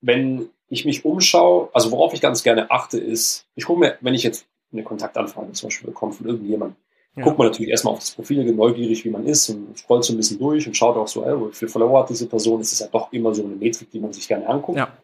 [0.00, 4.14] Wenn ich mich umschaue, also worauf ich ganz gerne achte, ist, ich gucke mir, wenn
[4.14, 6.76] ich jetzt eine Kontaktanfrage zum Beispiel bekomme von irgendjemandem,
[7.16, 7.24] ja.
[7.24, 10.18] guckt man natürlich erstmal auf das Profil, neugierig wie man ist und scrollt so ein
[10.18, 12.80] bisschen durch und schaut auch so, ey, wie viele Follower hat diese Person, das ist
[12.80, 14.78] ja doch immer so eine Metrik, die man sich gerne anguckt.
[14.78, 14.96] Ja.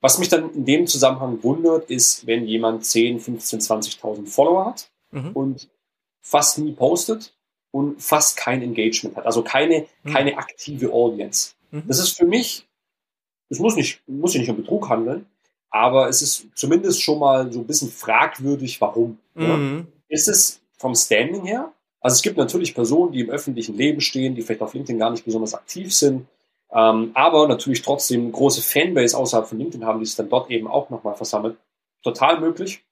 [0.00, 4.90] Was mich dann in dem Zusammenhang wundert, ist, wenn jemand 10, 15, 20.000 Follower hat
[5.10, 5.30] mhm.
[5.32, 5.68] und
[6.22, 7.36] fast nie postet
[7.70, 10.12] und fast kein Engagement hat, also keine, mhm.
[10.12, 11.54] keine aktive Audience.
[11.70, 11.84] Mhm.
[11.86, 12.66] Das ist für mich,
[13.50, 15.26] es muss nicht, muss nicht um Betrug handeln,
[15.70, 19.18] aber es ist zumindest schon mal so ein bisschen fragwürdig, warum.
[19.34, 19.86] Mhm.
[20.08, 21.72] Ist es vom Standing her?
[22.00, 25.10] Also es gibt natürlich Personen, die im öffentlichen Leben stehen, die vielleicht auf LinkedIn gar
[25.10, 26.26] nicht besonders aktiv sind,
[26.72, 30.66] ähm, aber natürlich trotzdem große Fanbase außerhalb von LinkedIn haben, die sich dann dort eben
[30.66, 31.56] auch nochmal versammelt.
[32.02, 32.82] Total möglich.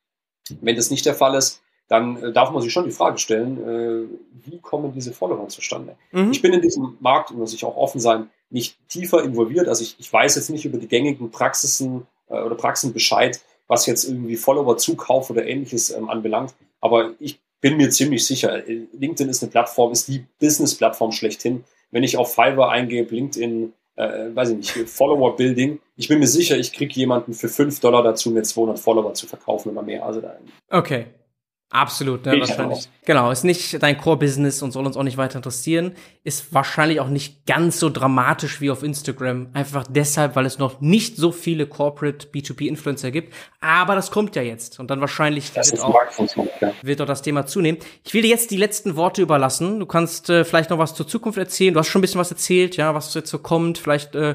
[0.60, 3.58] Wenn das nicht der Fall ist, dann äh, darf man sich schon die Frage stellen,
[3.58, 5.96] äh, wie kommen diese Follower zustande?
[6.12, 6.30] Mhm.
[6.30, 9.66] Ich bin in diesem Markt, muss ich auch offen sein, nicht tiefer involviert.
[9.66, 13.86] Also ich, ich weiß jetzt nicht über die gängigen Praxisen äh, oder Praxen Bescheid, was
[13.86, 16.54] jetzt irgendwie Follower-Zukauf oder ähnliches ähm, anbelangt.
[16.80, 21.64] Aber ich bin mir ziemlich sicher, äh, LinkedIn ist eine Plattform, ist die Business-Plattform schlechthin.
[21.90, 26.56] Wenn ich auf Fiverr eingebe, LinkedIn, äh, weiß ich nicht, Follower-Building, ich bin mir sicher,
[26.56, 30.04] ich kriege jemanden für 5 Dollar dazu, mir 200 Follower zu verkaufen oder mehr.
[30.04, 30.36] Also da,
[30.70, 31.06] okay,
[31.72, 32.88] Absolut, ne, wahrscheinlich.
[33.06, 35.92] Genau, ist nicht dein Core-Business und soll uns auch nicht weiter interessieren.
[36.24, 39.48] Ist wahrscheinlich auch nicht ganz so dramatisch wie auf Instagram.
[39.52, 43.32] Einfach deshalb, weil es noch nicht so viele Corporate B2B-Influencer gibt.
[43.60, 44.80] Aber das kommt ja jetzt.
[44.80, 45.94] Und dann wahrscheinlich wird auch,
[46.82, 47.80] wird auch das Thema zunehmen.
[48.04, 49.78] Ich will dir jetzt die letzten Worte überlassen.
[49.78, 51.72] Du kannst äh, vielleicht noch was zur Zukunft erzählen.
[51.72, 53.78] Du hast schon ein bisschen was erzählt, ja, was jetzt so kommt.
[53.78, 54.34] Vielleicht äh,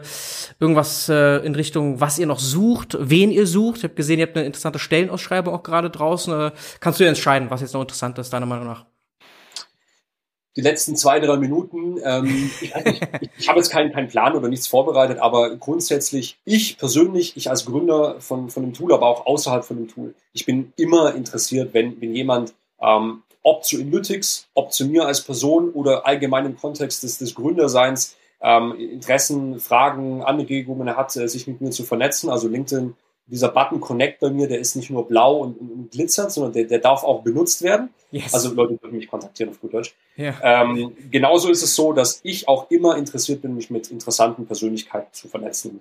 [0.60, 3.80] irgendwas äh, in Richtung, was ihr noch sucht, wen ihr sucht.
[3.80, 6.48] Ich habe gesehen, ihr habt eine interessante Stellenausschreibung auch gerade draußen.
[6.48, 8.86] Äh, kannst du dir entscheiden, was jetzt noch interessant ist, deiner Meinung nach?
[10.56, 11.98] Die letzten zwei, drei Minuten.
[12.04, 13.02] Ähm, ich, ich,
[13.40, 17.66] ich habe jetzt keinen, keinen Plan oder nichts vorbereitet, aber grundsätzlich, ich persönlich, ich als
[17.66, 21.74] Gründer von, von dem Tool, aber auch außerhalb von dem Tool, ich bin immer interessiert,
[21.74, 26.58] wenn, wenn jemand ähm, ob zu Inlytics, ob zu mir als Person oder allgemein im
[26.58, 32.30] Kontext des, des Gründerseins ähm, Interessen, Fragen, Anregungen hat, äh, sich mit mir zu vernetzen.
[32.30, 32.96] Also LinkedIn
[33.28, 36.54] dieser Button Connect bei mir, der ist nicht nur blau und, und, und glitzert, sondern
[36.54, 37.90] der, der darf auch benutzt werden.
[38.12, 38.34] Yes.
[38.34, 39.96] Also Leute dürfen mich kontaktieren auf gut Deutsch.
[40.16, 40.36] Ja.
[40.44, 45.12] Ähm, genauso ist es so, dass ich auch immer interessiert bin, mich mit interessanten Persönlichkeiten
[45.12, 45.80] zu vernetzen.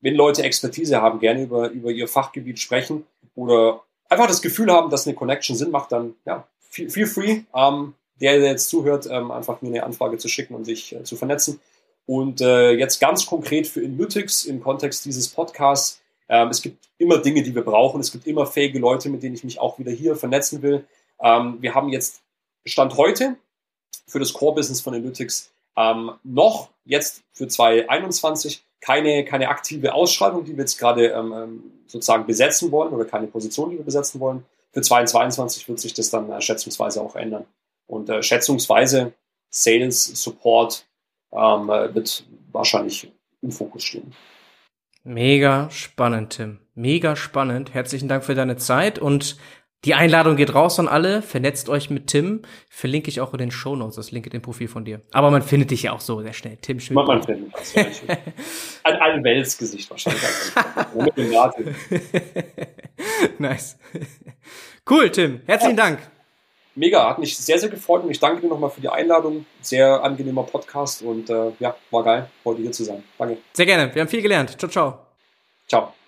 [0.00, 4.90] Wenn Leute Expertise haben, gerne über, über ihr Fachgebiet sprechen oder einfach das Gefühl haben,
[4.90, 9.08] dass eine Connection Sinn macht, dann ja, feel, feel free, ähm, der, der jetzt zuhört,
[9.10, 11.60] ähm, einfach mir eine Anfrage zu schicken und sich äh, zu vernetzen.
[12.06, 17.18] Und äh, jetzt ganz konkret für Inlytics im Kontext dieses Podcasts, ähm, es gibt immer
[17.18, 18.00] Dinge, die wir brauchen.
[18.00, 20.84] Es gibt immer fähige Leute, mit denen ich mich auch wieder hier vernetzen will.
[21.20, 22.22] Ähm, wir haben jetzt
[22.64, 23.36] Stand heute
[24.06, 30.52] für das Core-Business von Analytics ähm, noch jetzt für 2021 keine, keine aktive Ausschreibung, die
[30.52, 34.44] wir jetzt gerade ähm, ähm, sozusagen besetzen wollen oder keine Position, die wir besetzen wollen.
[34.72, 37.44] Für 2022 wird sich das dann äh, schätzungsweise auch ändern.
[37.88, 39.12] Und äh, schätzungsweise
[39.50, 40.86] Sales, Support
[41.32, 43.10] ähm, äh, wird wahrscheinlich
[43.42, 44.14] im Fokus stehen.
[45.02, 46.58] Mega spannend, Tim.
[46.74, 47.72] Mega spannend.
[47.72, 49.36] Herzlichen Dank für deine Zeit und
[49.86, 51.22] die Einladung geht raus an alle.
[51.22, 52.42] Vernetzt euch mit Tim.
[52.68, 55.00] Verlinke ich auch in den Show Notes das LinkedIn-Profil von dir.
[55.12, 56.58] Aber man findet dich ja auch so sehr schnell.
[56.60, 57.06] Tim Schmidt.
[57.06, 57.54] Man findet
[58.84, 60.18] Ein Allweltsgesicht wahrscheinlich.
[63.38, 63.78] nice.
[64.88, 65.40] Cool, Tim.
[65.46, 65.84] Herzlichen ja.
[65.84, 65.98] Dank
[66.80, 69.46] mega, hat mich sehr, sehr gefreut und ich danke dir nochmal für die Einladung.
[69.60, 73.04] Sehr angenehmer Podcast und äh, ja, war geil, heute hier zu sein.
[73.18, 73.38] Danke.
[73.52, 74.58] Sehr gerne, wir haben viel gelernt.
[74.58, 74.98] Ciao, ciao.
[75.68, 75.99] Ciao.